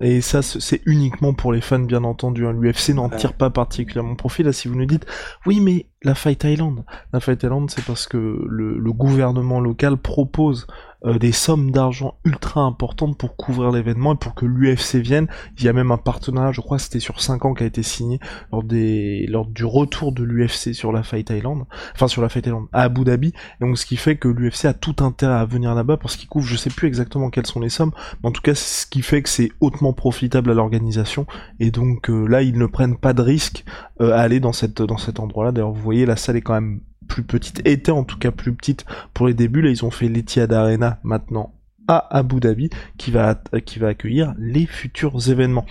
Et 0.00 0.20
ça, 0.22 0.42
c'est 0.42 0.82
uniquement 0.86 1.34
pour 1.34 1.52
les 1.52 1.60
fans, 1.60 1.78
bien 1.78 2.02
entendu. 2.02 2.44
hein. 2.48 2.52
L'UFC 2.52 2.94
n'en 2.94 3.08
tire 3.08 3.34
pas 3.34 3.50
particulièrement 3.50 4.16
profit. 4.16 4.42
Là, 4.42 4.52
si 4.52 4.66
vous 4.66 4.74
nous 4.74 4.86
dites, 4.86 5.06
oui, 5.46 5.60
mais 5.60 5.86
la 6.02 6.16
Fight 6.16 6.42
Island. 6.42 6.84
La 7.12 7.20
Fight 7.20 7.40
Island, 7.44 7.70
c'est 7.70 7.84
parce 7.84 8.08
que 8.08 8.16
le, 8.16 8.76
le 8.76 8.92
gouvernement 8.92 9.60
local 9.60 9.96
propose 9.96 10.66
euh, 11.04 11.18
des 11.18 11.32
sommes 11.32 11.70
d'argent 11.70 12.18
ultra 12.24 12.62
importantes 12.62 13.16
pour 13.16 13.36
couvrir 13.36 13.70
l'événement 13.70 14.14
et 14.14 14.18
pour 14.18 14.34
que 14.34 14.46
l'UFC 14.46 14.96
vienne. 14.96 15.28
Il 15.58 15.64
y 15.64 15.68
a 15.68 15.72
même 15.72 15.92
un 15.92 15.98
partenariat, 15.98 16.52
je 16.52 16.60
crois, 16.60 16.78
c'était 16.78 17.00
sur 17.00 17.20
5 17.20 17.44
ans 17.44 17.54
qui 17.54 17.62
a 17.62 17.66
été 17.66 17.82
signé 17.82 18.18
lors 18.52 18.62
des, 18.62 19.26
lors 19.28 19.46
du 19.46 19.64
retour 19.64 20.12
de 20.12 20.24
l'UFC 20.24 20.74
sur 20.74 20.92
la 20.92 21.02
Fight 21.02 21.30
Island. 21.30 21.64
Enfin, 21.94 22.08
sur 22.08 22.22
la 22.22 22.28
Fight 22.28 22.46
Island 22.46 22.66
à 22.72 22.82
Abu 22.82 23.04
Dhabi. 23.04 23.28
Et 23.28 23.64
donc, 23.64 23.78
ce 23.78 23.86
qui 23.86 23.96
fait 23.96 24.16
que 24.16 24.28
l'UFC 24.28 24.64
a 24.64 24.74
tout 24.74 24.96
intérêt 25.00 25.34
à 25.34 25.44
venir 25.44 25.74
là-bas 25.74 25.96
parce 25.96 26.16
qu'il 26.16 26.28
couvre, 26.28 26.46
je 26.46 26.56
sais 26.56 26.70
plus 26.70 26.88
exactement 26.88 27.30
quelles 27.30 27.46
sont 27.46 27.60
les 27.60 27.68
sommes, 27.68 27.92
mais 28.22 28.28
en 28.28 28.32
tout 28.32 28.42
cas, 28.42 28.54
ce 28.54 28.86
qui 28.86 29.02
fait 29.02 29.22
que 29.22 29.28
c'est 29.28 29.50
hautement 29.60 29.92
profitable 29.92 30.50
à 30.50 30.54
l'organisation. 30.54 31.26
Et 31.60 31.70
donc, 31.70 32.10
euh, 32.10 32.26
là, 32.26 32.42
ils 32.42 32.58
ne 32.58 32.66
prennent 32.66 32.96
pas 32.96 33.12
de 33.12 33.22
risque 33.22 33.64
euh, 34.00 34.12
à 34.12 34.20
aller 34.20 34.40
dans 34.40 34.52
cette, 34.52 34.82
dans 34.82 34.98
cet 34.98 35.20
endroit-là. 35.20 35.52
D'ailleurs, 35.52 35.72
vous 35.72 35.82
voyez, 35.82 36.06
la 36.06 36.16
salle 36.16 36.36
est 36.36 36.42
quand 36.42 36.54
même 36.54 36.80
plus 37.06 37.22
petite, 37.22 37.66
était 37.66 37.92
en 37.92 38.04
tout 38.04 38.18
cas 38.18 38.30
plus 38.30 38.52
petite 38.52 38.84
pour 39.14 39.26
les 39.26 39.34
débuts. 39.34 39.62
Là, 39.62 39.70
ils 39.70 39.84
ont 39.84 39.90
fait 39.90 40.08
l'Etihad 40.08 40.52
Arena 40.52 40.98
maintenant 41.02 41.54
à 41.88 42.06
Abu 42.16 42.38
Dhabi, 42.38 42.70
qui 42.98 43.10
va, 43.10 43.40
accueillir 43.52 44.34
les 44.38 44.66
futurs 44.66 45.30
événements. 45.30 45.64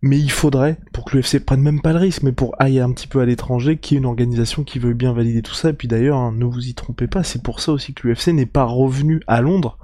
Mais 0.00 0.18
il 0.18 0.30
faudrait, 0.30 0.78
pour 0.92 1.04
que 1.04 1.16
l'UFC 1.16 1.44
prenne 1.44 1.62
même 1.62 1.82
pas 1.82 1.92
le 1.92 1.98
risque, 1.98 2.22
mais 2.22 2.32
pour 2.32 2.54
ailler 2.60 2.80
un 2.80 2.92
petit 2.92 3.08
peu 3.08 3.20
à 3.20 3.26
l'étranger, 3.26 3.76
qu'il 3.76 3.94
y 3.94 3.96
ait 3.96 3.98
une 3.98 4.06
organisation 4.06 4.62
qui 4.62 4.78
veuille 4.78 4.94
bien 4.94 5.12
valider 5.12 5.42
tout 5.42 5.54
ça. 5.54 5.70
Et 5.70 5.72
puis 5.72 5.88
d'ailleurs, 5.88 6.18
hein, 6.18 6.32
ne 6.32 6.44
vous 6.44 6.68
y 6.68 6.74
trompez 6.74 7.08
pas, 7.08 7.24
c'est 7.24 7.42
pour 7.42 7.60
ça 7.60 7.72
aussi 7.72 7.92
que 7.92 8.06
l'UFC 8.06 8.28
n'est 8.28 8.46
pas 8.46 8.64
revenu 8.64 9.20
à 9.26 9.40
Londres, 9.40 9.78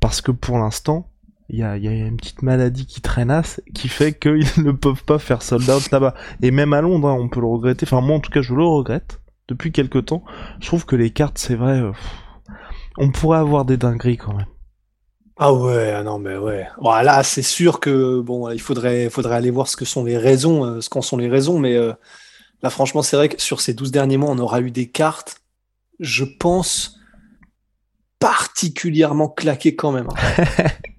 parce 0.00 0.22
que 0.22 0.30
pour 0.30 0.58
l'instant, 0.58 1.10
il 1.50 1.58
y 1.58 1.62
a, 1.62 1.76
il 1.76 1.84
y 1.84 1.88
a 1.88 1.92
une 1.92 2.16
petite 2.16 2.42
maladie 2.42 2.86
qui 2.86 3.00
traînasse, 3.00 3.60
qui 3.74 3.88
fait 3.88 4.18
qu'ils 4.18 4.46
ne 4.64 4.72
peuvent 4.72 5.04
pas 5.04 5.18
faire 5.18 5.42
sold 5.42 5.68
out 5.68 5.90
là-bas. 5.90 6.14
Et 6.42 6.50
même 6.50 6.72
à 6.72 6.80
Londres, 6.80 7.08
hein, 7.08 7.16
on 7.18 7.28
peut 7.28 7.40
le 7.40 7.46
regretter. 7.46 7.84
Enfin, 7.84 8.00
moi 8.00 8.16
en 8.16 8.20
tout 8.20 8.30
cas, 8.30 8.42
je 8.42 8.54
le 8.54 8.64
regrette. 8.64 9.20
Depuis 9.48 9.72
quelque 9.72 9.98
temps, 9.98 10.24
je 10.60 10.66
trouve 10.66 10.84
que 10.84 10.94
les 10.96 11.10
cartes, 11.10 11.38
c'est 11.38 11.54
vrai, 11.54 11.80
euh, 11.80 11.92
on 12.98 13.10
pourrait 13.10 13.38
avoir 13.38 13.64
des 13.64 13.76
dingueries 13.78 14.18
quand 14.18 14.34
même. 14.34 14.46
Ah 15.38 15.54
ouais, 15.54 15.92
ah 15.92 16.02
non 16.02 16.18
mais 16.18 16.36
ouais. 16.36 16.66
Bon, 16.80 16.90
là, 16.90 17.22
c'est 17.22 17.42
sûr 17.42 17.80
que 17.80 18.20
bon, 18.20 18.50
il 18.50 18.60
faudrait, 18.60 19.08
faudrait 19.08 19.36
aller 19.36 19.50
voir 19.50 19.68
ce 19.68 19.76
que 19.76 19.84
sont 19.84 20.04
les 20.04 20.18
raisons, 20.18 20.64
euh, 20.64 20.80
ce 20.80 20.90
qu'en 20.90 21.00
sont 21.00 21.16
les 21.16 21.28
raisons, 21.28 21.58
mais 21.58 21.76
euh, 21.76 21.92
là, 22.62 22.70
franchement, 22.70 23.02
c'est 23.02 23.16
vrai 23.16 23.28
que 23.28 23.40
sur 23.40 23.60
ces 23.60 23.72
12 23.72 23.92
derniers 23.92 24.16
mois, 24.16 24.30
on 24.30 24.38
aura 24.38 24.60
eu 24.60 24.70
des 24.70 24.90
cartes, 24.90 25.36
je 26.00 26.24
pense, 26.24 26.98
particulièrement 28.18 29.28
claquées 29.28 29.76
quand 29.76 29.92
même. 29.92 30.08
hein. 30.10 30.64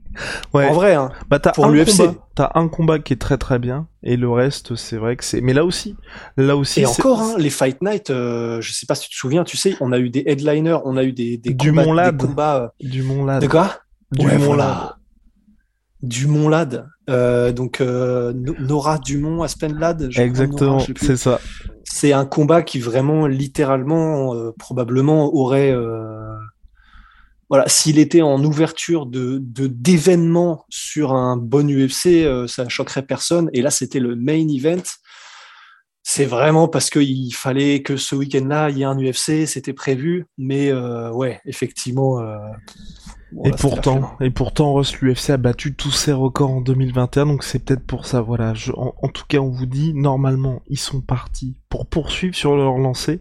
Ouais. 0.54 0.68
En 0.68 0.74
vrai, 0.74 0.96
hein. 0.96 1.12
Bah 1.30 1.40
t'as 1.40 1.52
Pour 1.52 1.66
un 1.66 1.72
l'UFC. 1.72 1.98
combat, 1.98 2.14
t'as 2.36 2.52
un 2.56 2.68
combat 2.68 3.00
qui 3.00 3.14
est 3.14 3.18
très 3.18 3.38
très 3.38 3.60
bien 3.60 3.88
et 4.04 4.18
le 4.18 4.30
reste 4.30 4.76
c'est 4.76 4.98
vrai 4.98 5.16
que 5.16 5.24
c'est. 5.24 5.42
Mais 5.42 5.54
là 5.54 5.66
aussi, 5.66 5.96
là 6.38 6.56
aussi. 6.58 6.82
Et 6.82 6.86
encore, 6.86 7.22
hein, 7.22 7.36
les 7.38 7.50
Fight 7.50 7.82
Night, 7.82 8.10
euh, 8.10 8.60
je 8.62 8.72
sais 8.74 8.86
pas 8.86 8.96
si 8.96 9.04
tu 9.10 9.16
te 9.16 9.20
souviens, 9.20 9.44
tu 9.44 9.58
sais, 9.58 9.76
on 9.82 9.92
a 9.92 10.00
eu 10.00 10.10
des 10.10 10.24
headliners, 10.26 10.80
on 10.86 10.98
a 10.98 11.04
eu 11.04 11.12
des, 11.14 11.38
des 11.38 11.54
Du 11.54 11.70
combats, 11.74 12.12
des 12.12 12.26
combats, 12.28 12.58
euh, 12.64 12.68
du 12.88 13.04
Mont 13.04 13.26
Lad. 13.26 13.42
de 13.42 13.48
quoi? 13.48 13.76
Du 14.12 14.26
Ouais, 14.26 14.38
Mont 14.38 14.46
voilà. 14.46 14.64
Lad. 14.66 14.90
Du 16.02 16.28
Mont 16.28 16.48
Lad. 16.50 16.88
Euh, 17.10 17.52
donc, 17.52 17.82
euh, 17.82 18.32
No- 18.34 18.56
Nora 18.60 19.00
Dumont, 19.00 19.42
Aspen 19.44 19.78
Lad. 19.78 20.10
Exactement, 20.16 20.80
c'est 20.96 21.18
ça. 21.18 21.40
c'est 21.84 22.14
un 22.14 22.26
combat 22.26 22.62
qui 22.62 22.80
vraiment 22.80 23.26
littéralement 23.28 24.34
euh, 24.36 24.52
probablement 24.58 25.34
aurait 25.34 25.72
euh, 25.72 26.34
voilà 27.50 27.68
s'il 27.68 27.98
était 27.98 28.22
en 28.22 28.44
ouverture 28.44 29.08
de 29.08 29.42
d'événements 29.42 30.66
sur 30.70 31.14
un 31.14 31.36
bon 31.36 31.68
UFC 31.68 32.24
euh, 32.24 32.48
ça 32.48 32.70
choquerait 32.70 33.06
personne. 33.06 33.50
Et 33.54 33.62
là 33.62 33.72
c'était 33.72 34.00
le 34.00 34.16
main 34.16 34.48
event. 34.48 34.84
C'est 36.04 36.26
vraiment 36.26 36.68
parce 36.68 36.90
qu'il 36.90 37.34
fallait 37.36 37.82
que 37.82 37.98
ce 37.98 38.16
week-end-là 38.16 38.70
il 38.70 38.78
y 38.78 38.82
ait 38.84 38.86
un 38.86 38.98
UFC 38.98 39.48
c'était 39.48 39.74
prévu. 39.74 40.28
Mais 40.38 40.72
euh, 40.72 41.12
ouais 41.12 41.42
effectivement 41.46 42.20
euh, 42.20 42.38
Et 43.32 43.50
voilà, 43.50 43.58
pourtant, 43.58 44.18
et 44.22 44.30
pourtant, 44.30 44.74
Ross 44.74 45.02
l'UFC 45.02 45.32
a 45.32 45.38
battu 45.38 45.76
tous 45.76 45.92
ses 45.92 46.14
records 46.14 46.52
en 46.52 46.62
2021, 46.62 47.26
donc 47.26 47.44
c'est 47.44 47.66
peut-être 47.66 47.86
pour 47.86 48.06
ça. 48.06 48.22
Voilà. 48.22 48.54
Je, 48.54 48.72
en, 48.74 48.94
en 49.02 49.08
tout 49.08 49.26
cas, 49.28 49.40
on 49.40 49.50
vous 49.50 49.68
dit 49.68 49.94
normalement, 49.96 50.62
ils 50.68 50.80
sont 50.80 51.02
partis 51.02 51.60
pour 51.70 51.88
poursuivre 51.88 52.36
sur 52.36 52.56
leur 52.56 52.78
lancée, 52.78 53.20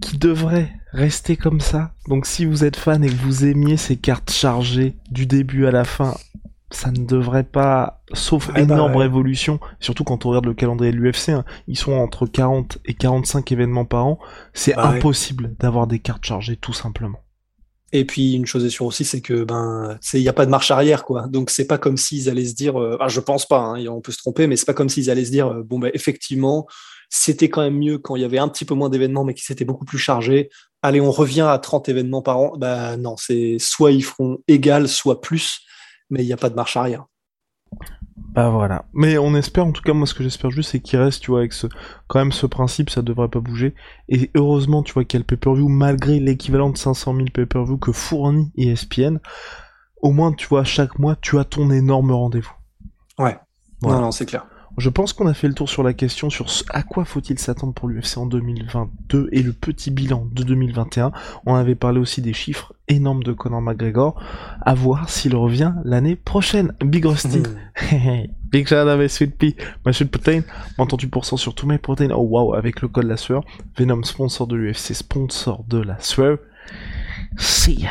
qui 0.00 0.18
devrait 0.18 0.72
rester 0.92 1.36
comme 1.36 1.60
ça. 1.60 1.92
Donc, 2.08 2.26
si 2.26 2.44
vous 2.44 2.64
êtes 2.64 2.76
fan 2.76 3.02
et 3.04 3.08
que 3.08 3.14
vous 3.22 3.44
aimiez 3.44 3.76
ces 3.76 3.96
cartes 3.96 4.30
chargées 4.30 4.96
du 5.10 5.26
début 5.26 5.66
à 5.66 5.70
la 5.70 5.84
fin, 5.84 6.14
ça 6.70 6.90
ne 6.90 7.04
devrait 7.06 7.44
pas, 7.44 8.02
sauf 8.12 8.50
Ouais, 8.54 8.64
bah 8.66 8.74
énorme 8.74 8.96
ouais. 8.96 9.02
révolution, 9.04 9.60
surtout 9.80 10.04
quand 10.04 10.26
on 10.26 10.30
regarde 10.30 10.46
le 10.46 10.54
calendrier 10.54 10.92
de 10.92 10.96
l'UFC, 10.96 11.28
hein, 11.30 11.44
ils 11.68 11.78
sont 11.78 11.92
entre 11.92 12.26
40 12.26 12.78
et 12.84 12.94
45 12.94 13.52
événements 13.52 13.84
par 13.84 14.06
an, 14.06 14.18
c'est 14.54 14.74
Bah 14.74 14.90
ouais. 14.90 14.96
impossible 14.98 15.54
d'avoir 15.60 15.86
des 15.86 16.00
cartes 16.00 16.24
chargées 16.24 16.56
tout 16.56 16.72
simplement. 16.72 17.20
Et 17.92 18.04
puis 18.04 18.32
une 18.34 18.44
chose 18.46 18.64
est 18.64 18.70
sûre 18.70 18.86
aussi, 18.86 19.04
c'est 19.04 19.20
que 19.20 19.44
ben, 19.44 19.96
c'est 20.00 20.18
il 20.18 20.24
y 20.24 20.28
a 20.28 20.32
pas 20.32 20.46
de 20.46 20.50
marche 20.50 20.72
arrière 20.72 21.04
quoi. 21.04 21.28
Donc 21.28 21.50
c'est 21.50 21.66
pas 21.66 21.78
comme 21.78 21.96
s'ils 21.96 22.28
allaient 22.28 22.44
se 22.44 22.54
dire, 22.54 22.80
euh, 22.80 22.96
ah 23.00 23.06
je 23.06 23.20
pense 23.20 23.46
pas, 23.46 23.60
hein, 23.60 23.86
on 23.86 24.00
peut 24.00 24.10
se 24.10 24.18
tromper, 24.18 24.48
mais 24.48 24.56
c'est 24.56 24.66
pas 24.66 24.74
comme 24.74 24.88
s'ils 24.88 25.10
allaient 25.10 25.24
se 25.24 25.30
dire, 25.30 25.46
euh, 25.46 25.62
bon 25.62 25.78
ben 25.78 25.92
effectivement, 25.94 26.66
c'était 27.16 27.48
quand 27.48 27.62
même 27.62 27.78
mieux 27.78 27.98
quand 27.98 28.16
il 28.16 28.22
y 28.22 28.24
avait 28.24 28.38
un 28.38 28.48
petit 28.48 28.64
peu 28.64 28.74
moins 28.74 28.88
d'événements, 28.88 29.22
mais 29.22 29.34
qui 29.34 29.44
s'étaient 29.44 29.64
beaucoup 29.64 29.84
plus 29.84 29.98
chargés. 29.98 30.50
Allez, 30.82 31.00
on 31.00 31.12
revient 31.12 31.46
à 31.48 31.56
30 31.58 31.88
événements 31.88 32.22
par 32.22 32.38
an. 32.38 32.52
Bah 32.58 32.96
non, 32.96 33.16
c'est 33.16 33.56
soit 33.60 33.92
ils 33.92 34.02
feront 34.02 34.38
égal, 34.48 34.88
soit 34.88 35.20
plus, 35.20 35.60
mais 36.10 36.24
il 36.24 36.26
n'y 36.26 36.32
a 36.32 36.36
pas 36.36 36.50
de 36.50 36.56
marche 36.56 36.76
arrière. 36.76 37.04
Bah 38.16 38.50
voilà. 38.50 38.86
Mais 38.92 39.16
on 39.16 39.36
espère, 39.36 39.64
en 39.64 39.70
tout 39.70 39.82
cas, 39.82 39.92
moi 39.92 40.08
ce 40.08 40.14
que 40.14 40.24
j'espère 40.24 40.50
juste, 40.50 40.72
c'est 40.72 40.80
qu'il 40.80 40.98
reste, 40.98 41.22
tu 41.22 41.30
vois, 41.30 41.38
avec 41.38 41.52
ce, 41.52 41.68
quand 42.08 42.18
même 42.18 42.32
ce 42.32 42.46
principe, 42.46 42.90
ça 42.90 43.00
devrait 43.00 43.28
pas 43.28 43.38
bouger. 43.38 43.76
Et 44.08 44.32
heureusement, 44.34 44.82
tu 44.82 44.92
vois, 44.92 45.04
qu'il 45.04 45.18
y 45.18 45.22
a 45.22 45.22
le 45.22 45.26
pay-per-view, 45.26 45.68
malgré 45.68 46.18
l'équivalent 46.18 46.70
de 46.70 46.76
500 46.76 47.14
000 47.14 47.26
pay-per-view 47.32 47.78
que 47.78 47.92
fournit 47.92 48.50
ESPN. 48.56 49.18
au 50.02 50.10
moins, 50.10 50.32
tu 50.32 50.48
vois, 50.48 50.64
chaque 50.64 50.98
mois, 50.98 51.14
tu 51.14 51.38
as 51.38 51.44
ton 51.44 51.70
énorme 51.70 52.10
rendez-vous. 52.10 52.54
Ouais. 53.20 53.38
Voilà. 53.80 53.98
Non, 53.98 54.06
non, 54.06 54.10
c'est 54.10 54.26
clair. 54.26 54.48
Je 54.76 54.88
pense 54.88 55.12
qu'on 55.12 55.26
a 55.28 55.34
fait 55.34 55.46
le 55.48 55.54
tour 55.54 55.68
sur 55.68 55.82
la 55.82 55.92
question 55.94 56.30
sur 56.30 56.50
ce- 56.50 56.64
à 56.70 56.82
quoi 56.82 57.04
faut-il 57.04 57.38
s'attendre 57.38 57.72
pour 57.74 57.88
l'UFC 57.88 58.18
en 58.18 58.26
2022 58.26 59.28
et 59.32 59.42
le 59.42 59.52
petit 59.52 59.90
bilan 59.90 60.26
de 60.32 60.42
2021. 60.42 61.12
On 61.46 61.54
avait 61.54 61.76
parlé 61.76 62.00
aussi 62.00 62.20
des 62.22 62.32
chiffres 62.32 62.74
énormes 62.88 63.22
de 63.22 63.32
Conor 63.32 63.62
McGregor. 63.62 64.20
À 64.60 64.74
voir 64.74 65.08
s'il 65.08 65.36
revient 65.36 65.72
l'année 65.84 66.16
prochaine. 66.16 66.72
Big 66.84 67.04
Rusty. 67.04 67.42
Big 68.50 68.66
shout 68.68 68.74
out 68.88 69.08
Sweet 69.08 69.36
Pea, 69.38 69.56
ma 69.84 69.92
sweet 69.92 70.10
protein. 70.10 70.42
Moins 70.78 70.86
38% 70.86 71.36
sur 71.36 71.54
tous 71.54 71.66
mes 71.66 71.78
protéines? 71.78 72.12
Oh 72.12 72.22
wow, 72.28 72.54
avec 72.54 72.80
le 72.82 72.88
code 72.88 73.06
la 73.06 73.16
sueur. 73.16 73.44
Venom 73.78 74.02
sponsor 74.02 74.46
de 74.46 74.56
l'UFC, 74.56 74.92
sponsor 74.94 75.64
de 75.68 75.78
la 75.78 75.98
sueur. 76.00 76.38
See 77.36 77.80
ya. 77.80 77.90